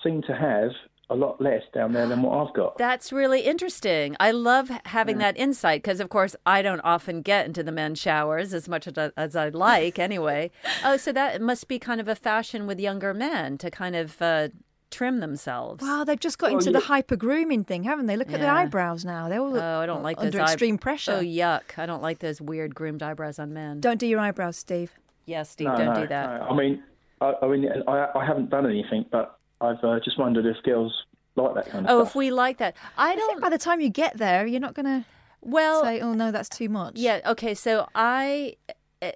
seem 0.03 0.21
to 0.23 0.35
have 0.35 0.71
a 1.09 1.15
lot 1.15 1.39
less 1.39 1.63
down 1.73 1.93
there 1.93 2.05
than 2.05 2.21
what 2.21 2.33
I've 2.37 2.53
got. 2.53 2.77
That's 2.87 3.13
really 3.13 3.39
interesting. 3.41 4.17
I 4.19 4.31
love 4.31 4.69
having 4.87 5.19
that 5.19 5.37
insight 5.37 5.81
because, 5.81 6.01
of 6.01 6.09
course, 6.09 6.35
I 6.45 6.61
don't 6.61 6.81
often 6.81 7.21
get 7.21 7.45
into 7.45 7.63
the 7.63 7.71
men's 7.71 7.97
showers 8.01 8.53
as 8.53 8.67
much 8.67 8.87
as, 8.87 8.97
I- 8.97 9.11
as 9.15 9.33
I'd 9.33 9.55
like 9.55 9.97
anyway. 9.99 10.51
oh, 10.83 10.97
so 10.97 11.13
that 11.13 11.41
must 11.41 11.69
be 11.69 11.79
kind 11.79 12.01
of 12.01 12.09
a 12.09 12.15
fashion 12.15 12.67
with 12.67 12.77
younger 12.77 13.13
men 13.13 13.57
to 13.59 13.71
kind 13.71 13.95
of 13.95 14.21
uh, 14.21 14.49
trim 14.89 15.19
themselves. 15.19 15.81
Wow, 15.83 16.03
they've 16.03 16.19
just 16.19 16.37
got 16.37 16.51
Well, 16.51 16.59
into 16.59 16.71
the 16.71 16.79
hyper 16.79 17.15
grooming 17.15 17.63
thing, 17.65 17.83
haven't 17.83 18.05
they? 18.05 18.15
Look 18.15 18.27
at 18.33 18.39
their 18.39 18.49
Yeah. 18.53 18.55
eyebrows 18.55 19.03
now. 19.05 19.27
They're 19.29 19.41
all 19.41 19.57
Oh, 19.57 19.79
I 19.79 19.85
don't 19.85 20.03
like 20.03 20.17
those 20.17 20.27
under 20.27 20.41
eye- 20.41 20.43
extreme 20.45 20.77
pressure. 20.77 21.13
Oh, 21.19 21.21
yuck. 21.21 21.77
I 21.77 21.85
don't 21.85 22.01
like 22.01 22.19
those 22.19 22.39
weird 22.41 22.73
groomed 22.75 23.03
eyebrows 23.03 23.37
on 23.39 23.53
men. 23.53 23.79
Don't 23.79 23.97
do 23.99 24.07
your 24.07 24.19
eyebrows, 24.19 24.57
Steve. 24.57 24.93
Yes, 25.25 25.49
Steve, 25.49 25.67
no, 25.67 25.77
don't 25.77 25.93
no, 25.93 26.01
do 26.01 26.07
that. 26.07 26.39
no. 26.41 26.47
I 26.47 26.55
mean, 26.55 26.83
I, 27.19 27.33
I 27.41 27.47
mean, 27.47 27.67
I, 27.87 28.07
I 28.15 28.25
haven't 28.25 28.49
done 28.49 28.65
anything, 28.65 29.05
but 29.11 29.37
I've 29.59 29.83
uh, 29.83 29.99
just 30.03 30.17
wondered 30.17 30.45
if 30.45 30.61
girls 30.63 30.93
like 31.35 31.53
that 31.55 31.69
kind 31.69 31.85
of 31.85 31.91
Oh, 31.91 31.99
stuff. 32.03 32.11
if 32.11 32.15
we 32.15 32.31
like 32.31 32.57
that. 32.59 32.75
I 32.97 33.11
I 33.11 33.15
think 33.15 33.31
don't. 33.33 33.41
by 33.41 33.49
the 33.49 33.57
time 33.57 33.81
you 33.81 33.89
get 33.89 34.17
there, 34.17 34.45
you're 34.47 34.59
not 34.61 34.73
going 34.73 34.85
to 34.85 35.05
Well, 35.41 35.83
say, 35.83 35.99
"Oh 35.99 36.13
no, 36.13 36.31
that's 36.31 36.49
too 36.49 36.69
much." 36.69 36.93
Yeah. 36.97 37.19
Okay. 37.25 37.53
So 37.53 37.87
I, 37.93 38.55
eh, 39.01 39.11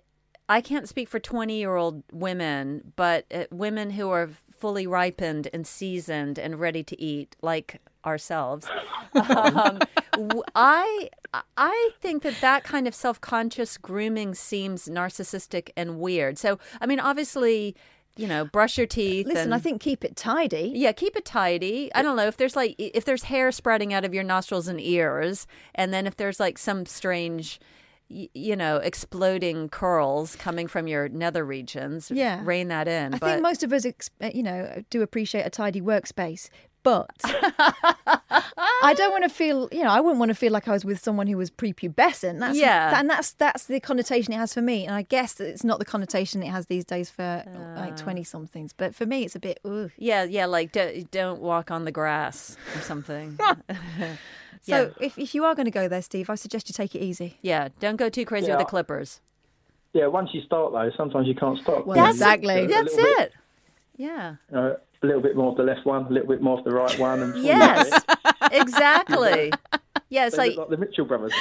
I 0.49 0.61
can't 0.61 0.87
speak 0.87 1.07
for 1.09 1.19
twenty-year-old 1.19 2.03
women, 2.11 2.93
but 2.95 3.25
uh, 3.33 3.45
women 3.51 3.91
who 3.91 4.09
are 4.09 4.29
fully 4.61 4.85
ripened 4.85 5.49
and 5.51 5.65
seasoned 5.65 6.37
and 6.37 6.59
ready 6.59 6.83
to 6.83 7.01
eat, 7.01 7.35
like 7.41 7.81
ourselves. 8.05 8.67
um, 9.15 9.79
I 10.55 11.09
I 11.57 11.91
think 11.99 12.23
that 12.23 12.39
that 12.41 12.63
kind 12.63 12.87
of 12.87 12.95
self-conscious 12.95 13.77
grooming 13.77 14.35
seems 14.35 14.87
narcissistic 14.87 15.71
and 15.75 15.99
weird. 15.99 16.37
So 16.37 16.59
I 16.79 16.85
mean, 16.85 16.99
obviously, 16.99 17.75
you 18.15 18.27
know, 18.27 18.45
brush 18.45 18.77
your 18.77 18.87
teeth. 18.87 19.25
Listen, 19.25 19.43
and, 19.43 19.55
I 19.55 19.59
think 19.59 19.81
keep 19.81 20.03
it 20.05 20.15
tidy. 20.15 20.71
yeah, 20.75 20.91
keep 20.91 21.15
it 21.15 21.25
tidy. 21.25 21.91
I 21.95 22.01
don't 22.01 22.15
know 22.15 22.27
if 22.27 22.37
there's 22.37 22.55
like 22.55 22.75
if 22.77 23.03
there's 23.03 23.23
hair 23.23 23.51
spreading 23.51 23.93
out 23.93 24.05
of 24.05 24.13
your 24.13 24.23
nostrils 24.23 24.67
and 24.67 24.79
ears, 24.79 25.47
and 25.73 25.93
then 25.93 26.05
if 26.05 26.15
there's 26.15 26.39
like 26.39 26.57
some 26.57 26.85
strange, 26.85 27.59
you 28.33 28.55
know, 28.55 28.77
exploding 28.77 29.69
curls 29.69 30.35
coming 30.35 30.67
from 30.67 30.87
your 30.87 31.07
nether 31.09 31.45
regions. 31.45 32.11
Yeah. 32.11 32.41
rein 32.43 32.67
that 32.69 32.87
in. 32.87 33.13
I 33.13 33.17
but 33.17 33.27
think 33.27 33.41
most 33.41 33.63
of 33.63 33.71
us, 33.73 33.85
uh, 33.85 34.29
you 34.33 34.43
know, 34.43 34.83
do 34.89 35.01
appreciate 35.01 35.43
a 35.45 35.49
tidy 35.49 35.81
workspace, 35.81 36.49
but 36.83 37.09
I 38.83 38.93
don't 38.97 39.11
want 39.11 39.23
to 39.23 39.29
feel, 39.29 39.69
you 39.71 39.83
know, 39.83 39.89
I 39.89 39.99
wouldn't 39.99 40.19
want 40.19 40.29
to 40.29 40.35
feel 40.35 40.51
like 40.51 40.67
I 40.67 40.71
was 40.71 40.83
with 40.83 40.99
someone 40.99 41.27
who 41.27 41.37
was 41.37 41.51
prepubescent. 41.51 42.39
That's, 42.39 42.57
Yeah. 42.57 42.99
and 42.99 43.09
that's 43.09 43.33
that's 43.33 43.65
the 43.65 43.79
connotation 43.79 44.33
it 44.33 44.37
has 44.37 44.53
for 44.53 44.61
me, 44.61 44.85
and 44.85 44.95
I 44.95 45.03
guess 45.03 45.39
it's 45.39 45.63
not 45.63 45.79
the 45.79 45.85
connotation 45.85 46.41
it 46.43 46.47
has 46.49 46.65
these 46.65 46.83
days 46.85 47.09
for 47.09 47.43
like 47.77 47.97
twenty 47.97 48.23
somethings. 48.23 48.73
But 48.73 48.95
for 48.95 49.05
me, 49.05 49.23
it's 49.23 49.35
a 49.35 49.39
bit. 49.39 49.59
Ugh. 49.63 49.91
yeah, 49.97 50.23
yeah, 50.23 50.47
like 50.47 50.71
do, 50.71 51.03
don't 51.11 51.39
walk 51.41 51.69
on 51.71 51.85
the 51.85 51.91
grass 51.91 52.57
or 52.75 52.81
something. 52.81 53.37
So 54.61 54.93
if 54.99 55.17
if 55.17 55.33
you 55.35 55.43
are 55.43 55.55
going 55.55 55.65
to 55.65 55.71
go 55.71 55.87
there, 55.87 56.01
Steve, 56.01 56.29
I 56.29 56.35
suggest 56.35 56.69
you 56.69 56.73
take 56.73 56.93
it 56.95 56.99
easy. 57.01 57.37
yeah, 57.41 57.69
don't 57.79 57.95
go 57.97 58.09
too 58.09 58.25
crazy 58.25 58.47
Yeah. 58.47 58.57
with 58.57 58.65
the 58.67 58.69
clippers. 58.69 59.19
yeah, 59.93 60.07
once 60.07 60.29
you 60.33 60.41
start 60.41 60.71
though, 60.71 60.89
sometimes 60.95 61.27
you 61.27 61.35
can't 61.35 61.59
stop. 61.59 61.85
Well, 61.85 61.97
You 61.97 62.03
know, 62.03 62.07
That's 62.13 62.19
you- 62.19 62.25
exactly. 62.25 62.67
That's 62.67 62.95
little 62.95 63.15
bit, 63.17 63.19
it. 63.19 63.33
Yeah. 63.97 64.35
uh, 64.53 64.73
a 65.03 65.05
little 65.05 65.21
bit 65.21 65.35
more 65.35 65.51
of 65.51 65.57
the 65.57 65.63
left 65.63 65.85
one, 65.85 66.05
a 66.05 66.09
little 66.09 66.27
bit 66.29 66.41
more 66.41 66.57
of 66.59 66.63
the 66.63 66.71
right 66.71 66.97
one, 66.99 67.21
and 67.23 67.33
before 67.33 67.51
you 67.51 67.57
know 67.57 67.65
Yes. 67.65 68.03
exactly. 68.51 69.51
Yeah, 70.09 70.27
it's 70.27 70.35
they 70.35 70.49
like 70.49 70.57
look 70.57 70.69
like 70.69 70.79
the 70.79 70.85
Mitchell 70.85 71.05
brothers. 71.05 71.33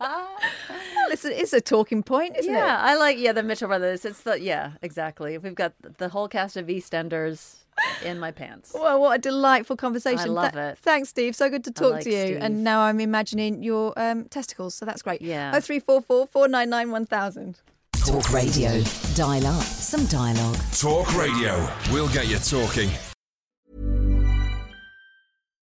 Well, 0.00 1.10
it's, 1.10 1.24
a, 1.24 1.40
it's 1.40 1.52
a 1.52 1.60
talking 1.60 2.02
point, 2.02 2.36
isn't 2.38 2.50
yeah, 2.52 2.58
it? 2.58 2.66
Yeah, 2.66 2.78
I 2.80 2.94
like 2.96 3.18
yeah 3.18 3.32
the 3.32 3.42
Mitchell 3.42 3.68
brothers. 3.68 4.04
It's 4.04 4.20
the 4.22 4.40
yeah 4.40 4.72
exactly. 4.82 5.36
We've 5.38 5.54
got 5.54 5.74
the 5.98 6.08
whole 6.08 6.28
cast 6.28 6.56
of 6.56 6.66
EastEnders 6.66 7.56
in 8.04 8.18
my 8.18 8.30
pants. 8.30 8.72
Well, 8.74 9.00
what 9.00 9.18
a 9.18 9.20
delightful 9.20 9.76
conversation. 9.76 10.18
I 10.20 10.24
love 10.24 10.56
it. 10.56 10.78
Thanks, 10.78 11.08
Steve. 11.08 11.34
So 11.36 11.48
good 11.48 11.64
to 11.64 11.70
talk 11.70 11.92
like 11.92 12.04
to 12.04 12.10
you. 12.10 12.24
Steve. 12.26 12.38
And 12.40 12.64
now 12.64 12.80
I'm 12.80 13.00
imagining 13.00 13.62
your 13.62 13.92
um, 13.96 14.24
testicles, 14.26 14.74
so 14.74 14.84
that's 14.84 15.02
great. 15.02 15.22
Yeah. 15.22 15.52
Oh 15.54 15.60
three 15.60 15.80
four 15.80 16.02
four 16.02 16.26
four 16.26 16.48
nine 16.48 16.70
nine 16.70 16.90
one 16.90 17.06
thousand. 17.06 17.60
Talk 18.04 18.32
radio. 18.32 18.82
Dial 19.14 19.46
up 19.46 19.62
some 19.62 20.06
dialogue. 20.06 20.58
Talk 20.76 21.16
Radio. 21.16 21.68
We'll 21.90 22.08
get 22.08 22.28
you 22.28 22.38
talking. 22.38 22.90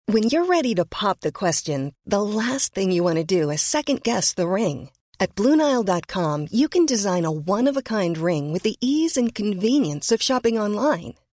When 0.06 0.23
you're 0.23 0.45
ready 0.45 0.75
to 0.75 0.86
pop 0.86 1.21
the 1.21 1.32
question, 1.32 1.95
the 2.06 2.21
last 2.21 2.73
thing 2.75 2.91
you 2.91 3.03
want 3.03 3.17
to 3.17 3.23
do 3.23 3.49
is 3.49 3.62
second 3.62 4.03
guess 4.03 4.34
the 4.34 4.47
ring. 4.47 4.89
At 5.19 5.36
Bluenile.com, 5.36 6.47
you 6.51 6.67
can 6.67 6.86
design 6.86 7.25
a 7.25 7.32
one 7.32 7.69
of 7.69 7.77
a 7.77 7.82
kind 7.82 8.17
ring 8.17 8.51
with 8.51 8.63
the 8.63 8.75
ease 8.82 9.15
and 9.15 9.34
convenience 9.34 10.12
of 10.12 10.21
shopping 10.21 10.60
online. 10.60 11.15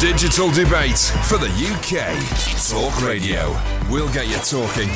Digital 0.00 0.50
debate 0.50 0.98
for 1.28 1.36
the 1.36 1.50
UK. 1.50 2.16
Talk 2.70 3.06
Radio. 3.06 3.54
We'll 3.90 4.10
get 4.14 4.28
you 4.28 4.36
talking. 4.36 4.88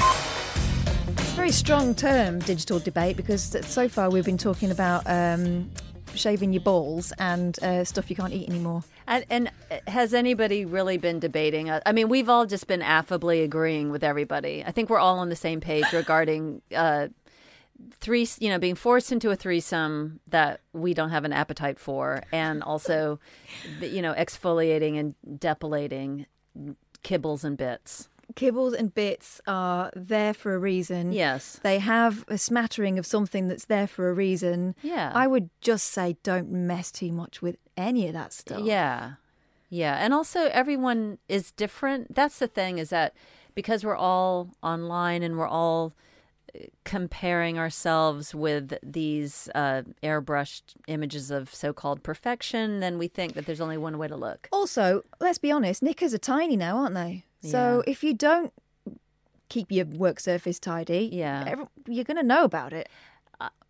Very 1.37 1.51
strong 1.51 1.95
term, 1.95 2.39
digital 2.39 2.79
debate, 2.79 3.15
because 3.15 3.55
so 3.67 3.87
far 3.87 4.09
we've 4.09 4.25
been 4.25 4.39
talking 4.39 4.71
about 4.71 5.03
um, 5.05 5.71
shaving 6.15 6.55
your 6.55 6.63
balls 6.63 7.13
and 7.19 7.63
uh, 7.63 7.85
stuff 7.85 8.09
you 8.09 8.17
can't 8.17 8.33
eat 8.33 8.49
anymore. 8.49 8.83
And, 9.07 9.27
and 9.29 9.51
has 9.87 10.15
anybody 10.15 10.65
really 10.65 10.97
been 10.97 11.19
debating? 11.19 11.71
I 11.71 11.93
mean, 11.93 12.09
we've 12.09 12.31
all 12.31 12.47
just 12.47 12.67
been 12.67 12.81
affably 12.81 13.43
agreeing 13.43 13.91
with 13.91 14.03
everybody. 14.03 14.65
I 14.67 14.71
think 14.71 14.89
we're 14.89 14.99
all 14.99 15.19
on 15.19 15.29
the 15.29 15.37
same 15.37 15.61
page 15.61 15.85
regarding 15.93 16.63
uh, 16.75 17.09
three, 17.93 18.29
you 18.39 18.49
know, 18.49 18.59
being 18.59 18.75
forced 18.75 19.13
into 19.13 19.31
a 19.31 19.37
threesome 19.37 20.21
that 20.29 20.61
we 20.73 20.95
don't 20.95 21.11
have 21.11 21.25
an 21.25 21.33
appetite 21.33 21.79
for, 21.79 22.23
and 22.33 22.63
also, 22.63 23.19
you 23.81 24.03
know, 24.03 24.15
exfoliating 24.15 24.99
and 24.99 25.15
depilating 25.39 26.27
kibbles 27.03 27.45
and 27.45 27.57
bits. 27.57 28.09
Kibbles 28.35 28.73
and 28.73 28.95
bits 28.95 29.41
are 29.47 29.91
there 29.95 30.33
for 30.33 30.55
a 30.55 30.59
reason. 30.59 31.13
Yes. 31.13 31.61
They 31.63 31.79
have 31.79 32.25
a 32.29 32.39
smattering 32.39 32.99
of 32.99 33.05
something 33.05 33.49
that's 33.49 33.67
there 33.67 33.87
for 33.87 34.09
a 34.09 34.15
reason. 34.15 34.75
Yeah. 34.83 35.13
I 35.15 35.27
would 35.27 35.51
just 35.61 35.89
say 35.89 36.17
don't 36.23 36.51
mess 36.51 36.91
too 36.91 37.13
much 37.13 37.43
with 37.43 37.59
any 37.77 38.07
of 38.07 38.15
that 38.15 38.33
stuff. 38.33 38.61
Yeah. 38.61 39.15
Yeah. 39.69 39.99
And 40.01 40.15
also, 40.15 40.47
everyone 40.47 41.19
is 41.29 41.51
different. 41.51 42.15
That's 42.15 42.39
the 42.39 42.47
thing 42.47 42.79
is 42.79 42.91
that 42.91 43.15
because 43.55 43.85
we're 43.85 43.97
all 43.97 44.51
online 44.63 45.23
and 45.23 45.37
we're 45.37 45.47
all 45.47 45.93
comparing 46.85 47.59
ourselves 47.59 48.35
with 48.35 48.75
these 48.83 49.49
uh, 49.55 49.83
airbrushed 50.03 50.75
images 50.87 51.31
of 51.31 51.55
so 51.55 51.73
called 51.73 52.03
perfection, 52.03 52.81
then 52.81 52.99
we 52.99 53.09
think 53.09 53.35
that 53.35 53.47
there's 53.47 53.61
only 53.61 53.77
one 53.77 53.99
way 53.99 54.09
to 54.09 54.17
look. 54.17 54.49
Also, 54.53 55.03
let's 55.21 55.39
be 55.39 55.51
honest, 55.51 55.83
knickers 55.83 56.15
are 56.15 56.19
tiny 56.19 56.57
now, 56.57 56.77
aren't 56.77 56.95
they? 56.95 57.25
So 57.43 57.83
Yeah. 57.87 57.91
if 57.93 58.05
you 58.05 58.15
don't 58.15 58.53
keep 59.49 59.71
your 59.71 59.85
work 59.87 60.21
surface 60.21 60.59
tidy, 60.59 61.11
Yeah. 61.13 61.65
you're 61.87 62.05
going 62.05 62.17
to 62.17 62.23
know 62.23 62.45
about 62.45 62.73
it. 62.73 62.89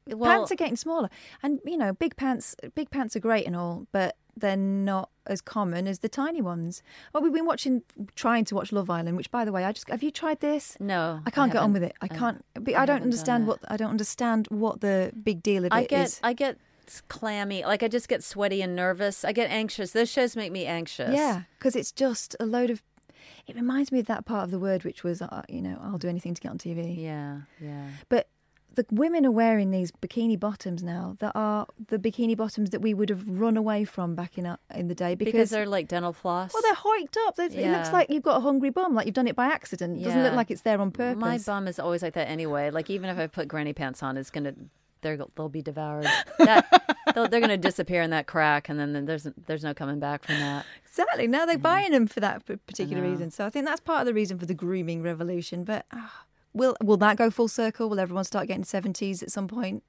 Well, 0.07 0.37
pants 0.37 0.53
are 0.53 0.57
getting 0.57 0.77
smaller, 0.77 1.09
and 1.43 1.61
you 1.65 1.79
know, 1.79 1.95
big 1.95 2.15
pants. 2.17 2.55
Big 2.75 2.91
pants 2.91 3.17
are 3.17 3.21
great 3.21 3.47
and 3.47 3.57
all, 3.57 3.87
but 3.91 4.17
they're 4.37 4.57
not 4.57 5.11
as 5.27 5.41
common 5.41 5.87
as 5.89 6.01
the 6.01 6.09
tiny 6.09 6.43
ones. 6.43 6.83
Well, 7.13 7.23
we've 7.23 7.33
been 7.33 7.47
watching, 7.47 7.83
trying 8.15 8.45
to 8.47 8.55
watch 8.55 8.73
Love 8.73 8.91
Island. 8.91 9.17
Which, 9.17 9.31
by 9.31 9.45
the 9.45 9.53
way, 9.53 9.65
I 9.65 9.73
just 9.73 9.89
have 9.89 10.03
you 10.03 10.11
tried 10.11 10.41
this? 10.41 10.77
no. 10.81 11.21
I 11.27 11.31
can't 11.31 11.53
get 11.53 11.63
on 11.63 11.73
with 11.73 11.83
it. 11.83 11.95
I 12.01 12.07
I- 12.07 12.09
can't. 12.09 12.45
I, 12.57 12.83
I 12.83 12.87
don't 12.87 13.03
understand 13.03 13.47
what 13.47 13.61
I 13.69 13.77
don't 13.77 13.91
understand 13.91 14.47
what 14.51 14.81
the 14.81 15.13
big 15.23 15.43
deal 15.43 15.65
of 15.65 15.73
I 15.73 15.83
it 15.83 15.89
get, 15.89 16.07
is. 16.07 16.21
I 16.23 16.33
get 16.33 16.59
clammy. 17.09 17.65
Like 17.65 17.83
I 17.83 17.89
just 17.89 18.09
get 18.09 18.23
sweaty 18.23 18.61
and 18.63 18.77
nervous. 18.77 19.25
I 19.25 19.33
get 19.33 19.51
anxious. 19.51 19.93
Those 19.93 20.11
shows 20.11 20.37
make 20.37 20.53
me 20.53 20.67
anxious. 20.67 21.15
Yeah, 21.15 21.43
because 21.59 21.77
it's 21.77 21.93
just 21.93 22.37
a 22.41 22.47
load 22.47 22.71
of. 22.71 22.83
It 23.47 23.57
reminds 23.57 23.93
me 23.93 24.01
of 24.01 24.07
that 24.07 24.25
part 24.25 24.45
of 24.45 24.51
the 24.51 24.59
word 24.59 24.85
which 24.85 25.05
was, 25.05 25.21
uh, 25.21 25.43
you 25.51 25.61
know, 25.61 25.79
I'll 25.83 25.99
do 25.99 26.09
anything 26.09 26.35
to 26.35 26.41
get 26.41 26.51
on 26.51 26.59
TV. 26.59 26.97
Yeah. 26.97 27.41
Yeah. 27.61 27.89
But 28.09 28.29
the 28.77 28.87
women 28.91 29.25
are 29.27 29.31
wearing 29.31 29.71
these 29.71 29.91
bikini 29.93 30.39
bottoms 30.39 30.83
now 30.83 31.17
that 31.21 31.33
are 31.35 31.67
the 31.89 31.99
bikini 31.99 32.37
bottoms 32.37 32.71
that 32.71 32.81
we 32.81 32.93
would 32.95 33.09
have 33.09 33.29
run 33.29 33.57
away 33.57 33.85
from 33.85 34.15
back 34.15 34.37
in 34.39 34.47
in 34.75 34.89
the 34.89 34.95
day 34.95 35.15
Because, 35.15 35.33
because, 35.33 35.51
they're 35.51 35.67
like 35.67 35.89
dental 35.89 36.13
floss. 36.13 36.53
well 36.53 36.63
they're 36.63 36.75
hiked 36.75 37.17
up. 37.27 37.37
They- 37.37 37.47
It 37.47 37.53
Yeah. 37.55 37.77
looks 37.77 37.93
like 37.93 38.11
you've 38.11 38.23
got 38.23 38.37
a 38.39 38.41
hungry 38.41 38.71
bum, 38.71 38.95
like 38.95 39.07
you've 39.07 39.15
done 39.15 39.27
it 39.29 39.37
by 39.37 39.47
accident. 39.47 40.01
It 40.01 40.05
doesn't 40.05 40.23
look 40.23 40.35
like 40.35 40.51
it's 40.51 40.63
there 40.63 40.81
on 40.81 40.91
purpose. 40.91 41.21
My 41.21 41.39
bum 41.39 41.69
is 41.69 41.79
always 41.79 42.03
like 42.03 42.15
that 42.15 42.29
anyway. 42.29 42.71
Like 42.71 42.91
even 42.91 43.11
if 43.11 43.19
I 43.19 43.27
put 43.27 43.49
granny 43.49 43.73
pants 43.73 44.03
on, 44.03 44.17
it's 44.17 44.31
gonna 44.31 44.55
they're 45.03 45.19
they'll 45.37 45.49
be 45.49 45.63
devoured. 45.63 46.07
That, 47.15 47.31
they're 47.31 47.41
gonna 47.41 47.59
disappear 47.59 48.01
in 48.03 48.11
that 48.11 48.27
crack, 48.27 48.69
and 48.69 48.81
then, 48.81 49.05
there's 49.05 49.29
there's 49.47 49.63
no 49.63 49.73
coming 49.75 50.01
back 50.01 50.25
from 50.25 50.37
that. 50.37 50.65
Exactly. 50.87 51.27
Now 51.29 51.45
they're 51.47 51.59
buying 51.59 51.93
them 51.93 52.07
for 52.09 52.19
that 52.21 52.45
particular 52.67 53.03
reason. 53.03 53.31
So 53.31 53.45
I 53.47 53.51
think 53.51 53.67
that's 53.67 53.81
part 53.81 54.01
of 54.01 54.07
the 54.07 54.15
reason 54.15 54.39
for 54.39 54.47
the 54.47 54.55
grooming 54.55 55.03
revolution. 55.03 55.63
But 55.65 55.85
ah, 55.93 56.25
will 56.55 56.77
will 56.83 56.97
that 56.99 57.17
go 57.17 57.31
full 57.31 57.49
circle? 57.49 57.89
Will 57.91 58.01
everyone 58.01 58.25
start 58.25 58.49
getting 58.49 58.65
seventies 58.65 59.23
at 59.23 59.31
some 59.31 59.49
point? 59.49 59.83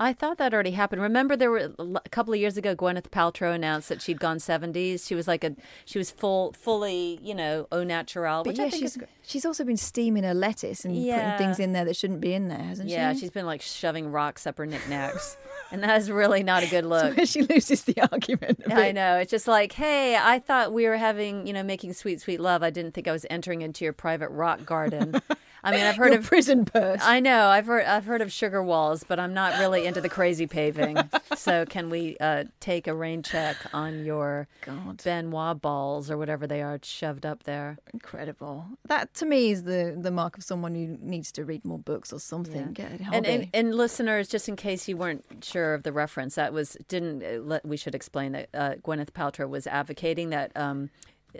I 0.00 0.12
thought 0.12 0.38
that 0.38 0.54
already 0.54 0.70
happened. 0.70 1.02
Remember, 1.02 1.34
there 1.34 1.50
were 1.50 1.72
a 1.80 2.08
couple 2.10 2.32
of 2.32 2.38
years 2.38 2.56
ago. 2.56 2.76
Gwyneth 2.76 3.08
Paltrow 3.10 3.52
announced 3.52 3.88
that 3.88 4.00
she'd 4.00 4.20
gone 4.20 4.38
seventies. 4.38 5.04
She 5.04 5.16
was 5.16 5.26
like 5.26 5.42
a 5.42 5.56
she 5.86 5.98
was 5.98 6.12
full 6.12 6.52
fully 6.52 7.18
you 7.20 7.34
know 7.34 7.66
au 7.72 7.82
natural, 7.82 8.44
But 8.44 8.50
which 8.50 8.58
yeah, 8.58 8.66
I 8.66 8.70
think 8.70 8.82
she's 8.84 8.96
is 8.96 9.02
she's 9.22 9.44
also 9.44 9.64
been 9.64 9.76
steaming 9.76 10.22
her 10.22 10.34
lettuce 10.34 10.84
and 10.84 10.94
Yeah. 10.96 11.32
putting 11.32 11.46
things 11.48 11.58
in 11.58 11.72
there 11.72 11.84
that 11.84 11.96
shouldn't 11.96 12.20
be 12.20 12.32
in 12.32 12.46
there, 12.46 12.58
hasn't 12.62 12.88
yeah. 12.88 12.96
she? 13.10 13.16
Yeah, 13.16 13.20
she's 13.20 13.30
been 13.32 13.44
like 13.46 13.60
shoving 13.60 14.12
rocks 14.12 14.46
up 14.46 14.58
her 14.58 14.66
knickknacks, 14.66 15.36
and 15.72 15.82
that 15.82 16.00
is 16.00 16.12
really 16.12 16.44
not 16.44 16.62
a 16.62 16.68
good 16.68 16.86
look. 16.94 17.16
where 17.16 17.26
she 17.26 17.42
loses 17.42 17.82
the 17.82 18.00
argument. 18.12 18.62
I 18.72 18.92
know. 18.92 19.16
It's 19.16 19.32
just 19.32 19.48
like, 19.48 19.72
hey, 19.72 20.14
I 20.16 20.38
thought 20.38 20.72
we 20.72 20.86
were 20.86 20.96
having, 20.96 21.44
you 21.48 21.52
know, 21.52 21.64
making 21.64 21.92
sweet, 21.94 22.20
sweet 22.20 22.38
love. 22.38 22.62
I 22.62 22.70
didn't 22.70 22.92
think 22.94 23.08
I 23.08 23.12
was 23.12 23.26
entering 23.28 23.62
into 23.62 23.84
your 23.84 23.94
private 23.94 24.28
rock 24.28 24.64
garden. 24.64 25.20
I 25.68 25.72
mean, 25.72 25.84
I've 25.84 25.96
heard 26.02 26.14
of 26.14 26.24
prison 26.24 26.64
purse. 26.64 27.00
I 27.02 27.20
know. 27.20 27.48
I've 27.48 27.66
heard. 27.66 27.84
I've 27.84 28.06
heard 28.06 28.22
of 28.22 28.32
sugar 28.32 28.62
walls, 28.62 29.04
but 29.06 29.20
I'm 29.20 29.34
not 29.34 29.58
really 29.58 29.86
into 29.86 30.00
the 30.00 30.08
crazy 30.08 30.46
paving. 30.46 30.98
so, 31.36 31.66
can 31.66 31.90
we 31.90 32.16
uh, 32.20 32.44
take 32.60 32.86
a 32.86 32.94
rain 32.94 33.22
check 33.22 33.56
on 33.72 34.04
your 34.04 34.48
God. 34.62 35.02
Ben 35.04 35.30
Wa 35.30 35.54
balls 35.54 36.10
or 36.10 36.16
whatever 36.16 36.46
they 36.46 36.62
are 36.62 36.78
shoved 36.82 37.26
up 37.26 37.44
there? 37.44 37.78
Incredible. 37.92 38.66
That 38.86 39.12
to 39.14 39.26
me 39.26 39.50
is 39.50 39.64
the 39.64 39.96
the 39.98 40.10
mark 40.10 40.38
of 40.38 40.44
someone 40.44 40.74
who 40.74 40.96
needs 41.00 41.30
to 41.32 41.44
read 41.44 41.64
more 41.64 41.78
books 41.78 42.12
or 42.12 42.20
something. 42.20 42.68
A 42.68 42.72
And, 43.12 43.26
and 43.26 43.48
and 43.52 43.74
listeners, 43.74 44.28
just 44.28 44.48
in 44.48 44.56
case 44.56 44.88
you 44.88 44.96
weren't 44.96 45.44
sure 45.44 45.74
of 45.74 45.82
the 45.82 45.92
reference, 45.92 46.36
that 46.36 46.52
was 46.52 46.76
didn't 46.88 47.22
uh, 47.22 47.40
let, 47.42 47.64
we 47.66 47.76
should 47.76 47.94
explain 47.94 48.32
that 48.32 48.48
uh, 48.54 48.74
Gwyneth 48.82 49.10
Paltrow 49.10 49.48
was 49.48 49.66
advocating 49.66 50.30
that 50.30 50.50
um, 50.56 50.90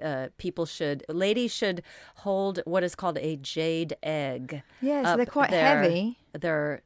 uh, 0.02 0.28
people 0.38 0.66
should 0.66 1.04
ladies 1.08 1.52
should 1.52 1.82
hold 2.16 2.60
what 2.64 2.82
is 2.82 2.94
called 2.94 3.18
a 3.18 3.36
jade 3.36 3.96
egg. 4.02 4.62
Yeah, 4.80 5.04
so 5.04 5.16
they're 5.16 5.26
quite 5.26 5.50
their- 5.50 5.82
heavy. 5.82 6.18
Their 6.32 6.82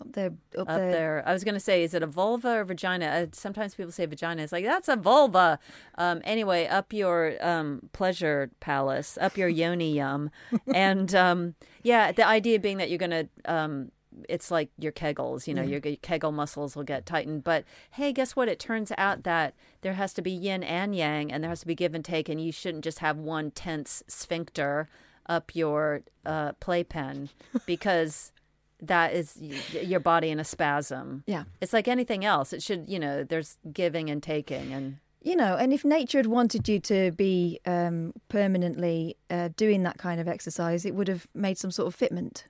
Up 0.00 0.12
there, 0.12 0.26
up, 0.56 0.60
up 0.60 0.66
there. 0.68 0.92
there. 0.92 1.22
I 1.26 1.32
was 1.32 1.42
going 1.42 1.54
to 1.54 1.60
say, 1.60 1.82
is 1.82 1.92
it 1.92 2.02
a 2.04 2.06
vulva 2.06 2.58
or 2.60 2.64
vagina? 2.64 3.06
Uh, 3.06 3.26
sometimes 3.32 3.74
people 3.74 3.90
say 3.90 4.06
vagina. 4.06 4.42
It's 4.42 4.52
like 4.52 4.64
that's 4.64 4.88
a 4.88 4.94
vulva. 4.96 5.58
Um, 5.96 6.20
anyway, 6.24 6.66
up 6.68 6.92
your 6.92 7.34
um, 7.44 7.88
pleasure 7.92 8.50
palace, 8.60 9.18
up 9.20 9.36
your 9.36 9.48
yoni 9.48 9.92
yum, 9.94 10.30
and 10.74 11.12
um, 11.16 11.54
yeah, 11.82 12.12
the 12.12 12.24
idea 12.26 12.60
being 12.60 12.76
that 12.78 12.88
you're 12.90 12.98
going 12.98 13.28
to. 13.44 13.88
It's 14.28 14.50
like 14.50 14.70
your 14.78 14.92
kegels, 14.92 15.46
you 15.46 15.54
know, 15.54 15.62
your 15.62 15.80
kegel 15.80 16.32
muscles 16.32 16.74
will 16.76 16.84
get 16.84 17.06
tightened. 17.06 17.44
But 17.44 17.64
hey, 17.92 18.12
guess 18.12 18.34
what? 18.36 18.48
It 18.48 18.58
turns 18.58 18.92
out 18.98 19.24
that 19.24 19.54
there 19.82 19.94
has 19.94 20.12
to 20.14 20.22
be 20.22 20.30
yin 20.30 20.62
and 20.62 20.94
yang, 20.94 21.32
and 21.32 21.42
there 21.42 21.50
has 21.50 21.60
to 21.60 21.66
be 21.66 21.74
give 21.74 21.94
and 21.94 22.04
take, 22.04 22.28
and 22.28 22.40
you 22.40 22.52
shouldn't 22.52 22.84
just 22.84 23.00
have 23.00 23.16
one 23.16 23.50
tense 23.50 24.02
sphincter 24.08 24.88
up 25.26 25.54
your 25.54 26.02
uh, 26.24 26.52
playpen 26.60 27.28
because 27.66 28.32
that 28.80 29.12
is 29.12 29.36
y- 29.40 29.80
your 29.80 30.00
body 30.00 30.30
in 30.30 30.38
a 30.40 30.44
spasm. 30.44 31.24
Yeah. 31.26 31.44
It's 31.60 31.72
like 31.72 31.88
anything 31.88 32.24
else. 32.24 32.52
It 32.52 32.62
should, 32.62 32.88
you 32.88 32.98
know, 32.98 33.24
there's 33.24 33.58
giving 33.72 34.08
and 34.08 34.22
taking 34.22 34.72
and 34.72 34.98
You 35.22 35.36
know, 35.36 35.56
and 35.56 35.72
if 35.72 35.84
nature 35.84 36.18
had 36.18 36.26
wanted 36.26 36.68
you 36.68 36.78
to 36.80 37.10
be 37.12 37.60
um, 37.66 38.14
permanently 38.28 39.16
uh, 39.30 39.48
doing 39.56 39.82
that 39.82 39.98
kind 39.98 40.20
of 40.20 40.28
exercise, 40.28 40.84
it 40.84 40.94
would 40.94 41.08
have 41.08 41.26
made 41.34 41.58
some 41.58 41.70
sort 41.72 41.92
of 41.92 41.98
fitment. 41.98 42.44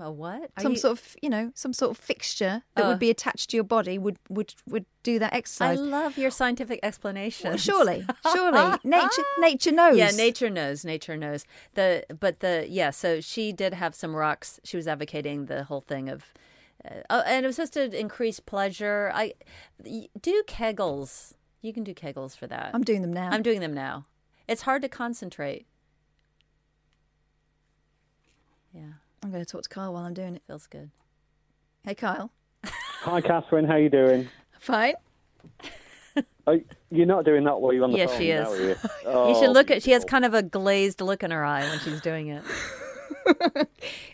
A 0.00 0.12
what? 0.12 0.50
Are 0.56 0.62
some 0.62 0.72
you- 0.72 0.78
sort 0.78 0.98
of, 0.98 1.16
you 1.22 1.30
know, 1.30 1.50
some 1.54 1.72
sort 1.72 1.90
of 1.90 1.96
fixture 1.96 2.62
that 2.74 2.84
Uh. 2.84 2.88
would 2.88 2.98
be 2.98 3.10
attached 3.10 3.50
to 3.50 3.56
your 3.56 3.64
body 3.64 3.96
would 3.98 4.18
would 4.28 4.54
would 4.66 4.84
do 5.02 5.18
that 5.18 5.32
exercise. 5.32 5.78
I 5.78 5.80
love 5.82 6.18
your 6.18 6.30
scientific 6.30 6.80
explanation. 6.82 7.48
Well, 7.50 7.56
surely, 7.58 8.06
surely, 8.32 8.78
nature 8.84 9.22
nature 9.40 9.72
knows. 9.72 9.96
Yeah, 9.96 10.10
nature 10.10 10.50
knows. 10.50 10.84
Nature 10.84 11.16
knows. 11.16 11.44
The 11.74 12.04
but 12.20 12.40
the 12.40 12.66
yeah. 12.68 12.90
So 12.90 13.20
she 13.20 13.52
did 13.52 13.74
have 13.74 13.94
some 13.94 14.14
rocks. 14.14 14.60
She 14.64 14.76
was 14.76 14.86
advocating 14.86 15.46
the 15.46 15.64
whole 15.64 15.80
thing 15.80 16.08
of, 16.10 16.32
uh, 16.84 17.00
oh, 17.10 17.20
and 17.26 17.44
it 17.44 17.48
was 17.48 17.56
just 17.56 17.72
to 17.72 17.98
increase 17.98 18.40
pleasure. 18.40 19.10
I 19.14 19.32
do 20.20 20.42
kegels. 20.46 21.32
You 21.62 21.72
can 21.72 21.82
do 21.82 21.94
kegels 21.94 22.36
for 22.36 22.46
that. 22.46 22.70
I'm 22.74 22.84
doing 22.84 23.02
them 23.02 23.12
now. 23.12 23.30
I'm 23.30 23.42
doing 23.42 23.60
them 23.60 23.72
now. 23.74 24.06
It's 24.46 24.62
hard 24.62 24.82
to 24.82 24.88
concentrate. 24.88 25.66
Yeah, 28.72 28.92
I'm 29.22 29.30
going 29.30 29.44
to 29.44 29.50
talk 29.50 29.62
to 29.62 29.68
Kyle 29.68 29.92
while 29.92 30.04
I'm 30.04 30.14
doing 30.14 30.36
it. 30.36 30.42
feels 30.46 30.66
good. 30.66 30.90
Hey, 31.84 31.94
Kyle. 31.94 32.30
Hi, 33.02 33.20
Catherine. 33.20 33.64
How 33.64 33.76
you 33.76 33.88
doing? 33.88 34.28
Fine. 34.60 34.94
Oh, 36.46 36.58
you're 36.90 37.06
not 37.06 37.24
doing 37.24 37.44
that 37.44 37.60
while 37.60 37.72
you're 37.72 37.84
on 37.84 37.92
the 37.92 37.98
Yes, 37.98 38.10
phone, 38.10 38.18
she 38.20 38.28
now, 38.30 38.52
is. 38.52 38.58
are 38.60 38.62
you? 38.62 38.68
you 38.70 38.76
Oh, 39.06 39.40
should 39.40 39.50
look 39.52 39.70
at. 39.70 39.82
She 39.82 39.90
has 39.92 40.04
kind 40.04 40.24
of 40.24 40.34
a 40.34 40.42
glazed 40.42 41.00
look 41.00 41.22
in 41.22 41.30
her 41.30 41.44
eye 41.44 41.62
when 41.68 41.78
she's 41.80 42.00
doing 42.00 42.28
it. 42.28 42.42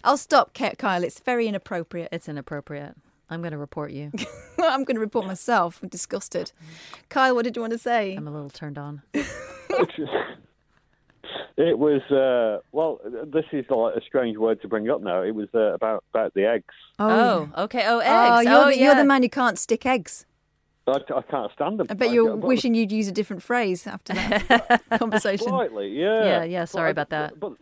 I'll 0.04 0.16
stop, 0.16 0.52
Ke- 0.54 0.76
Kyle. 0.76 1.04
It's 1.04 1.20
very 1.20 1.46
inappropriate. 1.46 2.08
It's 2.12 2.28
inappropriate. 2.28 2.94
I'm 3.30 3.40
going 3.40 3.52
to 3.52 3.58
report 3.58 3.92
you. 3.92 4.10
I'm 4.58 4.84
going 4.84 4.96
to 4.96 5.00
report 5.00 5.26
myself. 5.26 5.80
I'm 5.82 5.88
disgusted. 5.88 6.52
Kyle, 7.08 7.34
what 7.34 7.44
did 7.44 7.56
you 7.56 7.62
want 7.62 7.72
to 7.72 7.78
say? 7.78 8.14
I'm 8.16 8.26
a 8.28 8.30
little 8.32 8.50
turned 8.50 8.78
on. 8.78 9.02
It 11.56 11.78
was 11.78 12.02
uh, 12.10 12.60
well. 12.72 13.00
This 13.26 13.44
is 13.52 13.64
like 13.70 13.96
a 13.96 14.00
strange 14.00 14.36
word 14.36 14.60
to 14.62 14.68
bring 14.68 14.88
up 14.90 15.02
now. 15.02 15.22
It 15.22 15.34
was 15.34 15.48
uh, 15.54 15.74
about 15.74 16.04
about 16.12 16.34
the 16.34 16.46
eggs. 16.46 16.74
Oh, 16.98 17.48
okay. 17.56 17.84
Oh, 17.86 17.98
eggs. 17.98 18.10
Oh, 18.10 18.40
you're, 18.40 18.60
oh, 18.60 18.64
the, 18.66 18.76
yeah. 18.76 18.84
you're 18.84 18.94
the 18.96 19.04
man 19.04 19.22
who 19.22 19.28
can't 19.28 19.58
stick 19.58 19.86
eggs. 19.86 20.26
I, 20.86 20.98
I 21.14 21.22
can't 21.22 21.50
stand 21.52 21.80
them. 21.80 21.86
I 21.88 21.94
bet 21.94 22.10
you're 22.10 22.36
but- 22.36 22.46
wishing 22.46 22.74
you'd 22.74 22.92
use 22.92 23.08
a 23.08 23.12
different 23.12 23.42
phrase 23.42 23.86
after 23.86 24.12
that 24.14 24.82
conversation. 24.98 25.48
Slightly, 25.48 25.88
yeah. 25.88 26.24
Yeah, 26.24 26.44
yeah, 26.44 26.64
sorry 26.66 26.92
But 26.92 27.12
I- 27.12 27.16
about 27.16 27.30
that. 27.30 27.40
But, 27.40 27.52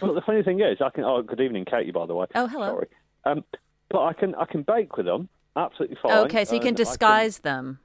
but 0.00 0.14
the 0.14 0.22
funny 0.22 0.42
thing 0.42 0.60
is, 0.60 0.78
I 0.80 0.90
can. 0.90 1.04
Oh, 1.04 1.22
good 1.22 1.40
evening, 1.40 1.64
Katie. 1.64 1.90
By 1.90 2.06
the 2.06 2.14
way. 2.14 2.26
Oh, 2.34 2.46
hello. 2.46 2.68
Sorry. 2.68 2.86
Um, 3.24 3.44
but 3.90 4.02
I 4.02 4.12
can 4.12 4.34
I 4.36 4.44
can 4.46 4.62
bake 4.62 4.96
with 4.96 5.06
them 5.06 5.28
absolutely 5.56 5.98
fine. 6.02 6.12
Okay, 6.26 6.44
so 6.44 6.54
you 6.54 6.60
can 6.60 6.68
and 6.68 6.76
I 6.80 6.84
disguise 6.84 7.38
them. 7.40 7.80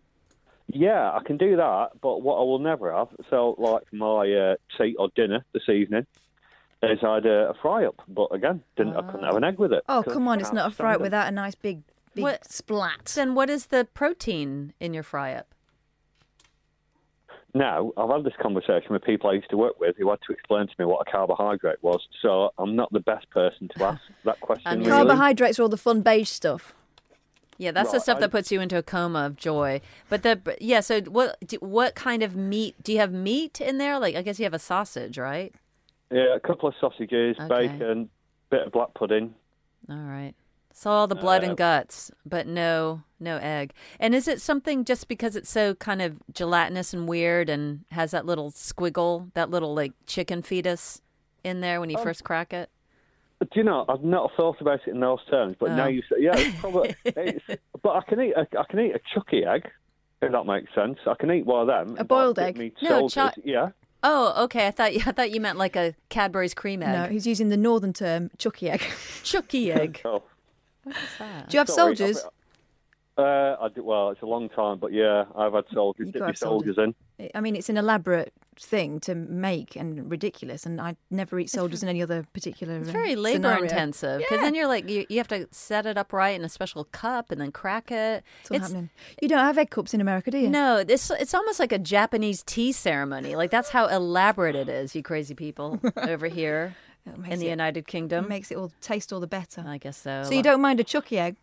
Yeah, 0.68 1.12
I 1.12 1.22
can 1.26 1.38
do 1.38 1.56
that. 1.58 1.90
But 2.02 2.22
what 2.22 2.36
I 2.36 2.44
will 2.44 2.60
never 2.60 2.94
have, 2.94 3.10
so 3.30 3.56
like 3.58 3.84
my 3.94 4.32
uh, 4.32 4.56
tea 4.78 4.96
or 4.98 5.10
dinner 5.16 5.46
this 5.54 5.70
evening, 5.70 6.06
is 6.84 7.00
I 7.04 7.16
had 7.16 7.26
a, 7.26 7.50
a 7.50 7.54
fry 7.62 7.86
up. 7.86 8.02
But 8.08 8.28
again, 8.34 8.62
didn't 8.76 8.96
I 8.96 9.02
couldn't 9.04 9.26
have 9.26 9.36
an 9.36 9.44
egg 9.44 9.60
with 9.60 9.74
it. 9.74 9.84
Oh, 9.88 10.04
come 10.04 10.28
on. 10.28 10.40
It's 10.40 10.50
can't 10.50 10.68
a 10.68 10.72
fry 10.72 10.94
them. 10.94 11.02
without 11.02 11.28
a 11.28 11.32
nice 11.32 11.56
big, 11.56 11.84
big 12.14 12.24
What- 12.24 12.46
splat. 12.52 13.06
Then 13.16 13.36
what 13.36 13.50
is 13.50 13.68
the 13.68 13.86
protein 13.94 14.74
in 14.80 14.94
your 14.94 15.04
fry 15.04 15.34
up? 15.34 15.48
Now, 17.54 17.94
I've 17.96 18.10
had 18.10 18.26
this 18.26 18.34
conversation 18.42 18.88
with 18.92 19.02
people 19.04 19.30
I 19.30 19.34
used 19.34 19.50
to 19.52 19.56
work 19.58 19.80
with 19.80 19.96
who 19.98 20.10
had 20.10 20.20
to 20.28 20.34
explain 20.34 20.68
to 20.68 20.74
me 20.78 20.84
what 20.84 21.08
a 21.08 21.10
carbohydrate 21.10 21.82
was. 21.82 22.06
So 22.22 22.52
I'm 22.58 22.76
not 22.76 22.92
the 22.92 23.00
best 23.00 23.30
person 23.30 23.70
to 23.78 23.84
ask 23.86 24.02
that 24.26 24.42
question. 24.42 24.64
And 24.68 24.82
really. 24.82 24.92
Carbohydrates 24.92 25.58
are 25.58 25.62
all 25.64 25.70
the 25.70 25.78
fun 25.78 26.02
beige 26.02 26.28
stuff. 26.28 26.74
Yeah, 27.58 27.72
that's 27.72 27.92
the 27.92 28.00
stuff 28.00 28.20
that 28.20 28.32
puts 28.32 28.52
you 28.52 28.60
into 28.60 28.78
a 28.78 28.84
coma 28.84 29.26
of 29.26 29.38
joy. 29.38 29.80
But 30.10 30.24
the 30.24 30.58
yeah, 30.60 30.82
so 30.82 31.02
what 31.02 31.38
what 31.60 31.96
kind 31.96 32.22
of 32.24 32.36
meat 32.36 32.76
do 32.84 32.92
you 32.92 33.00
have 33.00 33.12
meat 33.14 33.62
in 33.62 33.78
there? 33.78 33.98
Like 34.00 34.16
I 34.16 34.22
guess 34.22 34.40
you 34.40 34.44
have 34.44 34.54
a 34.54 34.60
sausage, 34.60 35.18
right? 35.18 35.54
Yeah, 36.12 36.36
a 36.36 36.40
couple 36.40 36.68
of 36.70 36.76
sausages, 36.80 37.36
Okay. 37.40 37.68
bacon, 37.68 38.10
bit 38.50 38.68
of 38.68 38.72
black 38.74 38.94
pudding. 38.94 39.34
All 39.90 39.96
right. 39.96 40.34
So 40.74 40.92
all 40.92 41.08
the 41.08 41.16
blood 41.16 41.44
Uh, 41.44 41.48
and 41.48 41.58
guts, 41.58 42.12
but 42.26 42.46
no 42.48 43.04
no 43.20 43.38
egg. 43.38 43.72
And 44.00 44.14
is 44.14 44.28
it 44.28 44.42
something 44.42 44.84
just 44.84 45.08
because 45.08 45.38
it's 45.38 45.50
so 45.50 45.74
kind 45.76 46.02
of 46.02 46.18
gelatinous 46.34 46.94
and 46.94 47.08
weird 47.08 47.50
and 47.50 47.86
has 47.92 48.12
that 48.12 48.26
little 48.26 48.52
squiggle, 48.52 49.32
that 49.34 49.50
little 49.50 49.74
like 49.74 49.94
chicken 50.06 50.42
fetus 50.42 51.02
in 51.46 51.62
there 51.62 51.80
when 51.80 51.90
you 51.90 51.98
first 51.98 52.26
crack 52.26 52.52
it? 52.52 52.70
Do 53.52 53.60
you 53.60 53.64
know? 53.64 53.86
I've 53.90 54.04
not 54.04 54.32
thought 54.38 54.60
about 54.62 54.80
it 54.88 54.92
in 54.92 55.00
those 55.00 55.20
terms, 55.30 55.56
but 55.60 55.72
now 55.72 55.86
Oh. 55.86 55.88
you 55.90 56.02
say, 56.04 56.18
yeah, 56.20 56.32
it's 56.36 56.56
probably. 56.60 56.96
it's, 57.06 57.44
but 57.82 57.96
I 57.96 58.02
can 58.08 58.22
eat. 58.22 58.34
A, 58.36 58.48
I 58.60 58.64
can 58.70 58.80
eat 58.80 58.96
a 58.96 59.00
chucky 59.14 59.44
egg, 59.46 59.70
if 60.22 60.32
that 60.32 60.46
makes 60.46 60.74
sense. 60.74 60.98
I 61.06 61.14
can 61.20 61.32
eat 61.32 61.46
one 61.46 61.62
of 61.62 61.68
them. 61.68 61.98
A 62.00 62.04
boiled 62.04 62.40
egg? 62.40 62.58
Me 62.58 62.74
No, 62.82 63.08
soldiers, 63.08 63.34
yeah. 63.44 63.70
Oh, 64.04 64.44
okay. 64.46 64.68
I 64.68 64.72
thought 64.72 64.94
you 64.94 65.02
I 65.06 65.12
thought 65.12 65.32
you 65.32 65.42
meant 65.42 65.58
like 65.58 65.76
a 65.76 65.96
Cadbury's 66.10 66.54
cream 66.54 66.84
egg. 66.84 66.94
No, 66.94 67.06
he's 67.08 67.26
using 67.28 67.50
the 67.50 67.58
northern 67.58 67.94
term, 67.94 68.30
chucky 68.38 68.70
egg. 68.70 68.82
Chucky 69.24 69.72
egg. 69.82 70.02
Oh, 70.06 70.24
Do 70.86 70.92
you 71.52 71.60
have 71.60 71.70
sorry, 71.70 71.96
soldiers? 71.96 72.24
I've- 73.18 73.26
Uh, 73.26 73.56
I 73.62 73.70
do, 73.70 73.84
well, 73.84 74.10
it's 74.10 74.22
a 74.22 74.26
long 74.26 74.50
time, 74.50 74.78
but 74.78 74.92
yeah, 74.92 75.26
I've 75.36 75.54
had 75.54 75.64
soldiers. 75.74 76.08
You 76.08 76.12
Dip 76.14 76.20
got 76.20 76.26
my 76.26 76.30
have 76.32 76.38
soldiers. 76.38 76.76
soldiers 76.76 76.94
in. 77.20 77.30
I 77.34 77.40
mean, 77.40 77.56
it's 77.56 77.70
an 77.70 77.78
elaborate 77.78 78.34
thing 78.60 79.00
to 79.02 79.16
make 79.16 79.76
and 79.78 80.12
ridiculous, 80.12 80.66
and 80.66 80.82
I 80.82 80.98
never 81.10 81.40
eat 81.40 81.50
soldiers 81.50 81.82
in 81.82 81.88
any 81.88 82.02
other 82.02 82.26
particular. 82.34 82.78
It's 82.78 82.90
very 82.90 83.16
labor 83.16 83.38
scenario. 83.38 83.64
intensive 83.64 84.20
because 84.20 84.38
Yeah. 84.40 84.44
then 84.44 84.54
you're 84.56 84.68
like 84.68 84.90
you, 84.90 85.06
you 85.10 85.18
have 85.18 85.28
to 85.30 85.48
set 85.52 85.86
it 85.86 85.98
up 85.98 86.12
right 86.12 86.38
in 86.38 86.44
a 86.44 86.50
special 86.50 86.84
cup 86.86 87.32
and 87.32 87.40
then 87.40 87.52
crack 87.54 87.90
it. 87.90 88.24
It's 88.42 88.52
all 88.52 88.60
happening. 88.60 88.90
You 89.22 89.30
don't 89.30 89.40
have 89.40 89.58
egg 89.58 89.70
cups 89.70 89.94
in 89.94 90.02
America, 90.02 90.30
do 90.32 90.38
you? 90.38 90.50
no, 90.50 90.84
this 90.84 91.10
it's 91.12 91.34
almost 91.34 91.60
like 91.60 91.72
a 91.72 91.80
Japanese 91.80 92.44
tea 92.44 92.74
ceremony. 92.74 93.36
Like 93.38 93.50
that's 93.50 93.70
how 93.70 93.88
elaborate 93.88 94.56
it 94.56 94.68
is. 94.68 94.94
You 94.94 95.02
crazy 95.04 95.36
people 95.36 95.80
over 95.98 96.28
here 96.28 96.76
in 97.06 97.40
the 97.40 97.46
it- 97.48 97.50
United 97.50 97.80
It 97.80 97.88
Kingdom. 97.88 98.28
makes 98.28 98.52
it 98.52 98.58
all 98.58 98.72
taste 98.82 99.14
all 99.14 99.22
the 99.22 99.28
better. 99.28 99.64
I 99.66 99.78
guess 99.78 99.96
so. 99.98 100.24
So 100.26 100.34
you 100.34 100.44
don't 100.44 100.62
mind 100.62 100.80
a 100.82 100.84
chucky 100.84 101.18
egg? 101.18 101.38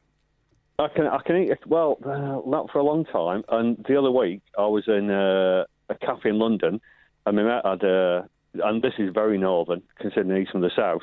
I 0.83 0.89
can 0.89 1.07
I 1.07 1.19
can 1.25 1.37
eat 1.37 1.51
it. 1.51 1.67
Well, 1.67 1.99
uh, 2.05 2.49
not 2.49 2.71
for 2.71 2.79
a 2.79 2.85
long 2.85 3.05
time. 3.05 3.45
And 3.49 3.85
the 3.89 3.99
other 3.99 4.11
week, 4.11 4.43
I 4.59 4.67
was 4.67 4.85
in 4.87 5.11
uh, 5.11 5.65
a 5.89 5.95
cafe 6.01 6.31
in 6.31 6.39
London, 6.39 6.81
and 7.27 7.37
my 7.37 7.43
mate 7.43 7.63
had 7.65 7.85
uh, 7.85 8.23
and 8.55 8.83
this 8.83 8.95
is 8.99 9.11
very 9.15 9.39
northern, 9.39 9.83
considering 9.99 10.39
he's 10.39 10.51
from 10.51 10.61
the 10.61 10.71
south. 10.75 11.03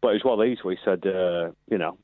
But 0.00 0.08
it 0.08 0.22
was 0.22 0.24
one 0.24 0.40
of 0.40 0.46
these 0.46 0.62
where 0.62 0.74
he 0.74 0.80
said, 0.84 1.06
uh, 1.06 1.50
you 1.70 1.78
know, 1.78 1.98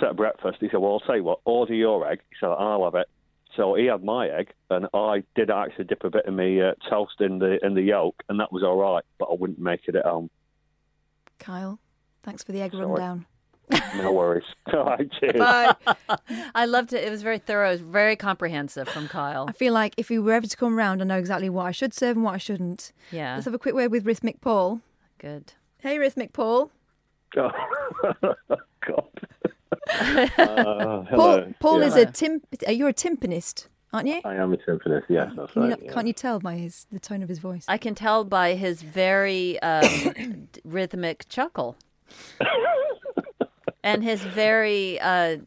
set 0.00 0.16
breakfast. 0.16 0.58
He 0.60 0.68
said, 0.70 0.80
well, 0.80 0.94
I'll 0.94 1.00
tell 1.00 1.16
you 1.16 1.24
what, 1.24 1.40
order 1.44 1.74
your 1.74 2.10
egg. 2.10 2.20
He 2.30 2.36
said, 2.40 2.48
I'll 2.48 2.84
have 2.84 2.94
it. 2.94 3.08
So 3.56 3.74
he 3.74 3.86
had 3.86 4.02
my 4.02 4.28
egg, 4.28 4.52
and 4.70 4.86
I 4.92 5.22
did 5.34 5.50
actually 5.50 5.84
dip 5.84 6.04
a 6.04 6.10
bit 6.10 6.26
of 6.26 6.34
me 6.34 6.60
uh, 6.60 6.72
toast 6.90 7.20
in 7.20 7.38
the 7.38 7.64
in 7.64 7.74
the 7.74 7.82
yolk, 7.82 8.22
and 8.28 8.38
that 8.40 8.52
was 8.52 8.62
all 8.62 8.76
right. 8.76 9.04
But 9.18 9.26
I 9.26 9.34
wouldn't 9.38 9.58
make 9.58 9.88
it 9.88 9.96
at 9.96 10.04
home. 10.04 10.28
Kyle, 11.38 11.78
thanks 12.22 12.42
for 12.42 12.52
the 12.52 12.60
egg 12.60 12.72
Sorry. 12.72 12.84
rundown. 12.84 13.26
No 13.96 14.12
worries. 14.12 14.44
all 14.72 14.84
right, 14.84 15.10
cheers. 15.18 15.38
Bye. 15.38 15.74
I 16.54 16.66
loved 16.66 16.92
it. 16.92 17.02
It 17.04 17.10
was 17.10 17.22
very 17.22 17.38
thorough. 17.38 17.68
It 17.68 17.72
was 17.72 17.80
very 17.80 18.14
comprehensive 18.16 18.88
from 18.88 19.08
Kyle. 19.08 19.46
I 19.48 19.52
feel 19.52 19.72
like 19.72 19.94
if 19.96 20.08
he 20.08 20.18
were 20.18 20.32
ever 20.34 20.46
to 20.46 20.56
come 20.56 20.76
round, 20.76 21.00
I 21.00 21.04
know 21.06 21.16
exactly 21.16 21.48
what 21.48 21.64
I 21.66 21.70
should 21.72 21.94
serve 21.94 22.16
and 22.16 22.24
what 22.24 22.34
I 22.34 22.38
shouldn't. 22.38 22.92
Yeah, 23.10 23.34
Let's 23.34 23.46
have 23.46 23.54
a 23.54 23.58
quick 23.58 23.74
word 23.74 23.90
with 23.90 24.04
Rhythmic 24.06 24.40
Paul. 24.40 24.80
good. 25.18 25.54
Hey, 25.78 25.98
Rhythmic 25.98 26.32
Paul. 26.32 26.70
Oh, 27.36 27.50
God. 28.86 29.08
Uh, 29.88 30.26
Paul, 30.36 31.06
hello. 31.10 31.54
Paul 31.60 31.80
Yeah. 31.80 31.86
is 31.86 31.96
a 31.96 32.06
tim. 32.06 32.42
uh, 32.66 32.70
You're 32.70 32.88
a 32.90 32.94
timpanist, 32.94 33.66
aren't 33.92 34.08
you? 34.08 34.20
I 34.24 34.34
am 34.36 34.52
a 34.52 34.56
timpanist. 34.56 35.04
Yes, 35.08 35.30
that's 35.36 35.52
Can 35.52 35.62
right. 35.62 35.70
Not, 35.82 35.92
Can't 35.94 36.06
you 36.06 36.12
tell 36.12 36.38
by 36.40 36.56
his 36.56 36.86
the 36.92 37.00
tone 37.00 37.22
of 37.22 37.28
his 37.28 37.38
voice? 37.38 37.64
I 37.68 37.78
can 37.78 37.94
tell 37.94 38.24
by 38.24 38.54
his 38.54 38.82
very 38.82 39.58
um, 39.60 40.48
rhythmic 40.64 41.28
chuckle. 41.28 41.76
And 43.86 44.02
his 44.04 44.20
very, 44.22 45.00
uh, 45.00 45.38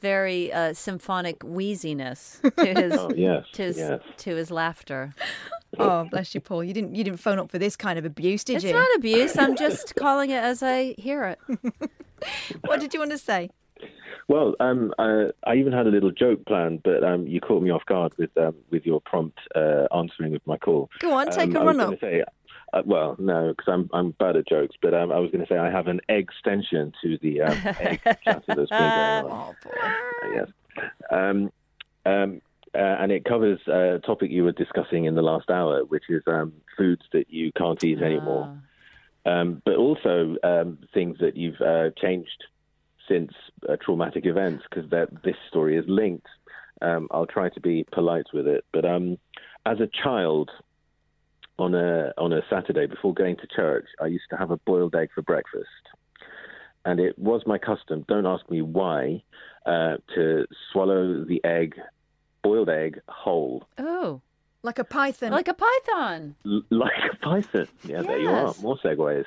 very 0.00 0.52
uh, 0.52 0.72
symphonic 0.72 1.42
wheeziness 1.42 2.40
to 2.56 2.66
his, 2.74 2.92
Oh, 2.96 3.10
yes, 3.16 3.44
to 3.52 3.62
his, 3.62 3.78
yes. 3.78 4.00
to 4.18 4.36
his 4.36 4.50
laughter. 4.50 5.12
Oh, 5.78 6.04
bless 6.10 6.34
you, 6.34 6.40
Paul. 6.40 6.64
You 6.64 6.72
didn't 6.74 6.94
you 6.94 7.04
didn't 7.04 7.20
phone 7.20 7.38
up 7.38 7.50
for 7.50 7.58
this 7.58 7.76
kind 7.76 7.98
of 7.98 8.04
abuse, 8.04 8.42
did 8.44 8.56
It's 8.56 8.64
you? 8.64 8.70
It's 8.70 8.76
not 8.78 8.88
abuse. 8.96 9.38
I'm 9.38 9.56
just 9.56 9.94
calling 9.96 10.30
it 10.30 10.42
as 10.42 10.62
I 10.62 10.94
hear 10.98 11.24
it. 11.24 11.38
What 12.66 12.80
did 12.80 12.92
you 12.92 13.00
want 13.00 13.12
to 13.12 13.18
say? 13.18 13.48
Well, 14.28 14.54
um, 14.60 14.92
uh, 14.98 15.28
I 15.46 15.54
even 15.56 15.72
had 15.72 15.86
a 15.86 15.90
little 15.90 16.10
joke 16.10 16.44
planned, 16.46 16.82
but 16.82 17.02
um, 17.02 17.26
you 17.26 17.40
caught 17.40 17.62
me 17.62 17.70
off 17.70 17.84
guard 17.86 18.12
with 18.18 18.28
um, 18.36 18.54
with 18.70 18.84
your 18.84 19.00
prompt 19.00 19.38
uh, 19.56 19.86
answering 19.96 20.34
of 20.36 20.42
my 20.46 20.58
call. 20.58 20.90
Go 20.98 21.14
on, 21.14 21.30
take 21.30 21.48
Um, 21.50 21.56
a 21.56 21.60
I 21.60 21.64
run 21.64 21.80
up. 21.80 21.98
Say, 22.00 22.22
uh, 22.72 22.82
well, 22.84 23.16
no, 23.18 23.48
because 23.56 23.72
I'm 23.72 23.90
I'm 23.92 24.10
bad 24.12 24.36
at 24.36 24.48
jokes, 24.48 24.76
but 24.80 24.94
um, 24.94 25.10
I 25.10 25.18
was 25.18 25.30
going 25.30 25.44
to 25.44 25.52
say 25.52 25.58
I 25.58 25.70
have 25.70 25.88
an 25.88 26.00
extension 26.08 26.92
to 27.02 27.18
the 27.20 27.42
um, 27.42 27.58
egg 27.80 28.00
chatter 28.24 28.42
that's 28.46 28.70
been 28.70 28.78
going 28.78 29.32
on. 29.32 29.54
Uh, 30.22 30.28
yes. 30.34 30.48
Um, 31.10 31.50
um, 32.04 32.42
uh, 32.74 32.78
and 32.78 33.10
it 33.10 33.24
covers 33.24 33.58
a 33.66 33.98
topic 34.04 34.30
you 34.30 34.44
were 34.44 34.52
discussing 34.52 35.06
in 35.06 35.14
the 35.14 35.22
last 35.22 35.50
hour, 35.50 35.84
which 35.84 36.04
is 36.08 36.22
um, 36.26 36.52
foods 36.76 37.02
that 37.12 37.30
you 37.30 37.50
can't 37.52 37.82
eat 37.82 38.00
anymore, 38.00 38.56
um, 39.26 39.60
but 39.64 39.76
also 39.76 40.36
um, 40.44 40.78
things 40.94 41.18
that 41.20 41.36
you've 41.36 41.60
uh, 41.60 41.90
changed 42.00 42.44
since 43.08 43.32
uh, 43.68 43.76
traumatic 43.82 44.24
events, 44.26 44.62
because 44.68 44.88
that 44.90 45.08
this 45.24 45.36
story 45.48 45.76
is 45.76 45.84
linked. 45.88 46.28
Um, 46.82 47.08
I'll 47.10 47.26
try 47.26 47.48
to 47.48 47.60
be 47.60 47.84
polite 47.90 48.26
with 48.32 48.46
it, 48.46 48.64
but 48.72 48.84
um, 48.84 49.18
as 49.66 49.80
a 49.80 49.88
child, 49.88 50.50
on 51.60 51.74
a 51.74 52.12
on 52.18 52.32
a 52.32 52.40
Saturday 52.50 52.86
before 52.86 53.14
going 53.14 53.36
to 53.36 53.46
church, 53.54 53.86
I 54.00 54.06
used 54.06 54.24
to 54.30 54.36
have 54.36 54.50
a 54.50 54.56
boiled 54.58 54.94
egg 54.94 55.10
for 55.14 55.22
breakfast, 55.22 55.66
and 56.84 57.00
it 57.00 57.18
was 57.18 57.42
my 57.46 57.58
custom. 57.58 58.04
Don't 58.08 58.26
ask 58.26 58.48
me 58.50 58.62
why, 58.62 59.22
uh, 59.66 59.96
to 60.14 60.46
swallow 60.72 61.24
the 61.24 61.40
egg, 61.44 61.74
boiled 62.42 62.68
egg 62.70 63.00
whole, 63.08 63.64
Oh, 63.78 64.20
Like 64.62 64.78
a 64.78 64.84
python. 64.84 65.30
like 65.32 65.48
a 65.48 65.54
python. 65.54 66.34
l- 66.46 66.62
like 66.70 66.92
a 67.12 67.16
python. 67.16 67.66
Yeah, 67.84 68.02
there 68.02 68.18
you 68.18 68.28
are. 68.30 68.54
More 68.62 68.78
segues. 68.84 69.24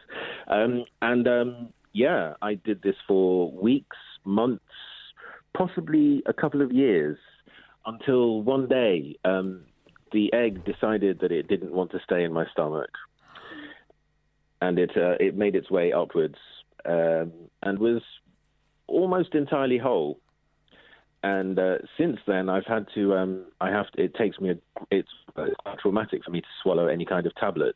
Um, 0.47 0.85
and 1.01 1.27
um, 1.27 1.73
yeah, 1.93 2.33
I 2.41 2.55
did 2.55 2.81
this 2.81 2.95
for 3.07 3.51
weeks, 3.51 3.97
months, 4.25 4.63
possibly 5.57 6.23
a 6.25 6.33
couple 6.33 6.61
of 6.61 6.71
years, 6.71 7.17
until 7.85 8.41
one 8.43 8.67
day 8.67 9.17
um, 9.25 9.65
the 10.13 10.31
egg 10.33 10.63
decided 10.63 11.19
that 11.19 11.31
it 11.31 11.47
didn't 11.47 11.71
want 11.71 11.91
to 11.91 11.99
stay 12.03 12.23
in 12.23 12.31
my 12.31 12.45
stomach, 12.51 12.91
and 14.61 14.79
it 14.79 14.91
uh, 14.95 15.15
it 15.19 15.35
made 15.35 15.55
its 15.55 15.69
way 15.69 15.91
upwards 15.91 16.37
um, 16.85 17.31
and 17.61 17.79
was 17.79 18.01
almost 18.87 19.35
entirely 19.35 19.77
whole. 19.77 20.19
And 21.23 21.57
uh, 21.57 21.77
since 21.97 22.19
then, 22.27 22.49
I've 22.49 22.65
had 22.65 22.87
to. 22.95 23.15
Um, 23.15 23.45
I 23.61 23.69
have. 23.69 23.89
To, 23.91 24.03
it 24.03 24.13
takes 24.15 24.39
me. 24.39 24.51
A, 24.51 24.55
it's, 24.91 25.09
uh, 25.37 25.45
it's 25.45 25.81
traumatic 25.81 26.23
for 26.23 26.31
me 26.31 26.41
to 26.41 26.47
swallow 26.61 26.87
any 26.87 27.05
kind 27.05 27.25
of 27.25 27.33
tablet. 27.35 27.75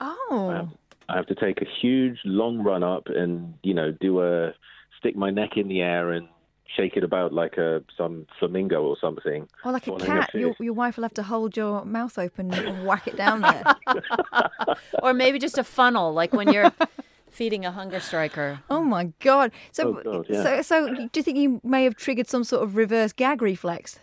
oh. 0.00 0.68
I 1.10 1.16
have 1.16 1.26
to 1.26 1.34
take 1.34 1.60
a 1.60 1.66
huge 1.80 2.18
long 2.24 2.62
run 2.62 2.82
up 2.84 3.08
and 3.08 3.54
you 3.62 3.74
know 3.74 3.90
do 3.90 4.22
a 4.22 4.54
stick 4.98 5.16
my 5.16 5.30
neck 5.30 5.56
in 5.56 5.66
the 5.66 5.82
air 5.82 6.12
and 6.12 6.28
shake 6.76 6.96
it 6.96 7.04
about 7.04 7.32
like 7.32 7.56
a 7.56 7.82
some 7.96 8.26
flamingo 8.38 8.82
or 8.82 8.96
something. 9.00 9.48
Or 9.64 9.72
like 9.72 9.86
a 9.86 9.96
cat. 9.96 10.30
Your, 10.34 10.54
your 10.60 10.72
wife 10.72 10.96
will 10.96 11.04
have 11.04 11.14
to 11.14 11.22
hold 11.24 11.56
your 11.56 11.84
mouth 11.84 12.18
open 12.18 12.52
and 12.54 12.86
whack 12.86 13.06
it 13.08 13.16
down 13.16 13.40
there. 13.40 13.64
Or 15.02 15.12
maybe 15.14 15.38
just 15.38 15.58
a 15.58 15.64
funnel, 15.64 16.12
like 16.12 16.32
when 16.32 16.52
you're 16.52 16.72
feeding 17.30 17.64
a 17.64 17.70
hunger 17.72 18.00
striker. 18.00 18.60
Oh 18.70 18.82
my 18.84 19.12
god! 19.20 19.50
So, 19.72 19.98
Oh, 19.98 20.02
God, 20.02 20.26
yeah. 20.28 20.42
so, 20.42 20.62
so, 20.62 20.94
do 20.94 21.08
you 21.14 21.22
think 21.22 21.38
you 21.38 21.60
may 21.64 21.84
have 21.84 21.96
triggered 21.96 22.28
some 22.28 22.44
sort 22.44 22.62
of 22.62 22.76
reverse 22.76 23.12
gag 23.12 23.42
reflex? 23.42 23.98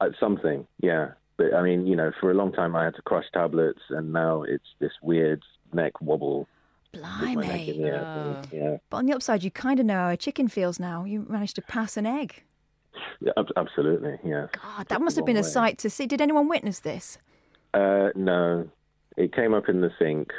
Uh, 0.00 0.08
something, 0.18 0.66
yeah. 0.80 1.12
But 1.36 1.54
I 1.54 1.62
mean, 1.62 1.86
you 1.86 1.96
know, 1.96 2.12
for 2.20 2.30
a 2.30 2.34
long 2.34 2.52
time 2.52 2.76
I 2.76 2.84
had 2.84 2.94
to 2.96 3.02
crush 3.02 3.24
tablets, 3.32 3.80
and 3.90 4.12
now 4.12 4.42
it's 4.42 4.68
this 4.80 4.92
weird 5.02 5.42
neck 5.72 6.00
wobble. 6.00 6.46
With 6.94 7.02
my 7.02 7.54
in 7.56 7.82
the 7.82 7.88
air. 7.88 8.42
Yeah, 8.52 8.76
But 8.90 8.98
on 8.98 9.06
the 9.06 9.14
upside, 9.14 9.42
you 9.42 9.50
kind 9.50 9.80
of 9.80 9.86
know 9.86 9.94
how 9.94 10.08
a 10.10 10.16
chicken 10.16 10.48
feels 10.48 10.78
now. 10.78 11.04
You 11.04 11.26
managed 11.28 11.56
to 11.56 11.62
pass 11.62 11.96
an 11.96 12.06
egg. 12.06 12.42
yeah 13.20 13.32
ab- 13.36 13.52
absolutely, 13.56 14.18
yeah. 14.24 14.46
God, 14.62 14.88
that 14.88 15.00
must 15.00 15.16
have 15.16 15.24
been 15.26 15.36
a 15.36 15.42
sight 15.44 15.78
to 15.78 15.90
see. 15.90 16.06
Did 16.06 16.20
anyone 16.20 16.48
witness 16.48 16.80
this? 16.80 17.18
Uh, 17.74 18.10
no, 18.14 18.68
it 19.16 19.34
came 19.34 19.54
up 19.54 19.68
in 19.68 19.80
the 19.80 19.90
sink. 19.98 20.30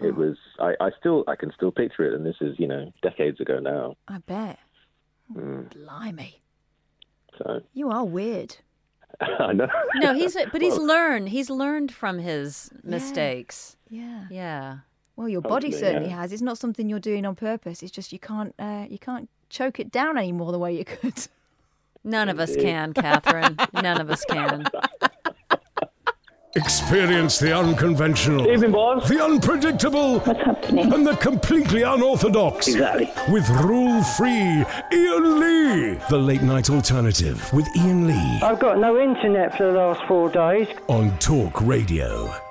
Oh. 0.00 0.06
It 0.06 0.16
was. 0.16 0.36
I, 0.58 0.74
I 0.80 0.90
still. 0.98 1.24
I 1.28 1.36
can 1.36 1.52
still 1.54 1.70
picture 1.70 2.04
it, 2.04 2.14
and 2.14 2.24
this 2.24 2.36
is, 2.40 2.58
you 2.58 2.66
know, 2.66 2.90
decades 3.02 3.38
ago 3.40 3.60
now. 3.60 3.96
I 4.08 4.18
bet. 4.18 4.58
Mm, 5.36 5.70
Blimey, 5.72 6.40
so 7.38 7.60
you 7.74 7.90
are 7.90 8.04
weird. 8.04 8.56
I 9.20 9.52
know. 9.52 9.68
No, 9.96 10.14
he's 10.14 10.36
but 10.50 10.60
he's 10.62 10.72
Well, 10.78 10.86
learned. 10.86 11.28
He's 11.28 11.50
learned 11.50 11.92
from 11.92 12.18
his 12.18 12.70
mistakes. 12.82 13.76
Yeah. 13.88 14.24
Yeah. 14.30 14.78
Well, 15.20 15.28
your 15.28 15.42
body 15.42 15.70
certainly 15.70 16.08
yeah. 16.08 16.22
has. 16.22 16.32
It's 16.32 16.40
not 16.40 16.56
something 16.56 16.88
you're 16.88 16.98
doing 16.98 17.26
on 17.26 17.34
purpose. 17.36 17.82
It's 17.82 17.92
just 17.92 18.10
you 18.10 18.18
can't 18.18 18.54
uh, 18.58 18.86
you 18.88 18.98
can't 18.98 19.28
choke 19.50 19.78
it 19.78 19.92
down 19.92 20.16
anymore 20.16 20.50
the 20.50 20.58
way 20.58 20.74
you 20.74 20.86
could. 20.86 21.28
None 22.02 22.30
of 22.30 22.40
us 22.40 22.56
can, 22.56 22.94
Catherine. 22.94 23.54
None 23.74 24.00
of 24.00 24.08
us 24.08 24.24
can. 24.24 24.64
Experience 26.56 27.38
the 27.38 27.54
unconventional, 27.54 28.50
Evening, 28.50 28.72
boss. 28.72 29.06
the 29.10 29.22
unpredictable, 29.22 30.22
and 30.22 31.06
the 31.06 31.14
completely 31.20 31.82
unorthodox. 31.82 32.68
Exactly. 32.68 33.12
With 33.30 33.46
rule 33.50 34.02
free 34.02 34.64
Iain 34.90 35.38
Lee. 35.38 35.98
The 36.08 36.18
late 36.18 36.40
night 36.40 36.70
alternative 36.70 37.52
with 37.52 37.68
Iain 37.76 38.06
Lee 38.06 38.40
I've 38.42 38.58
got 38.58 38.78
no 38.78 38.98
internet 38.98 39.54
for 39.58 39.70
the 39.70 39.78
last 39.78 40.02
four 40.08 40.30
days. 40.30 40.66
on 40.88 41.10
talkRADIO. 41.18 42.49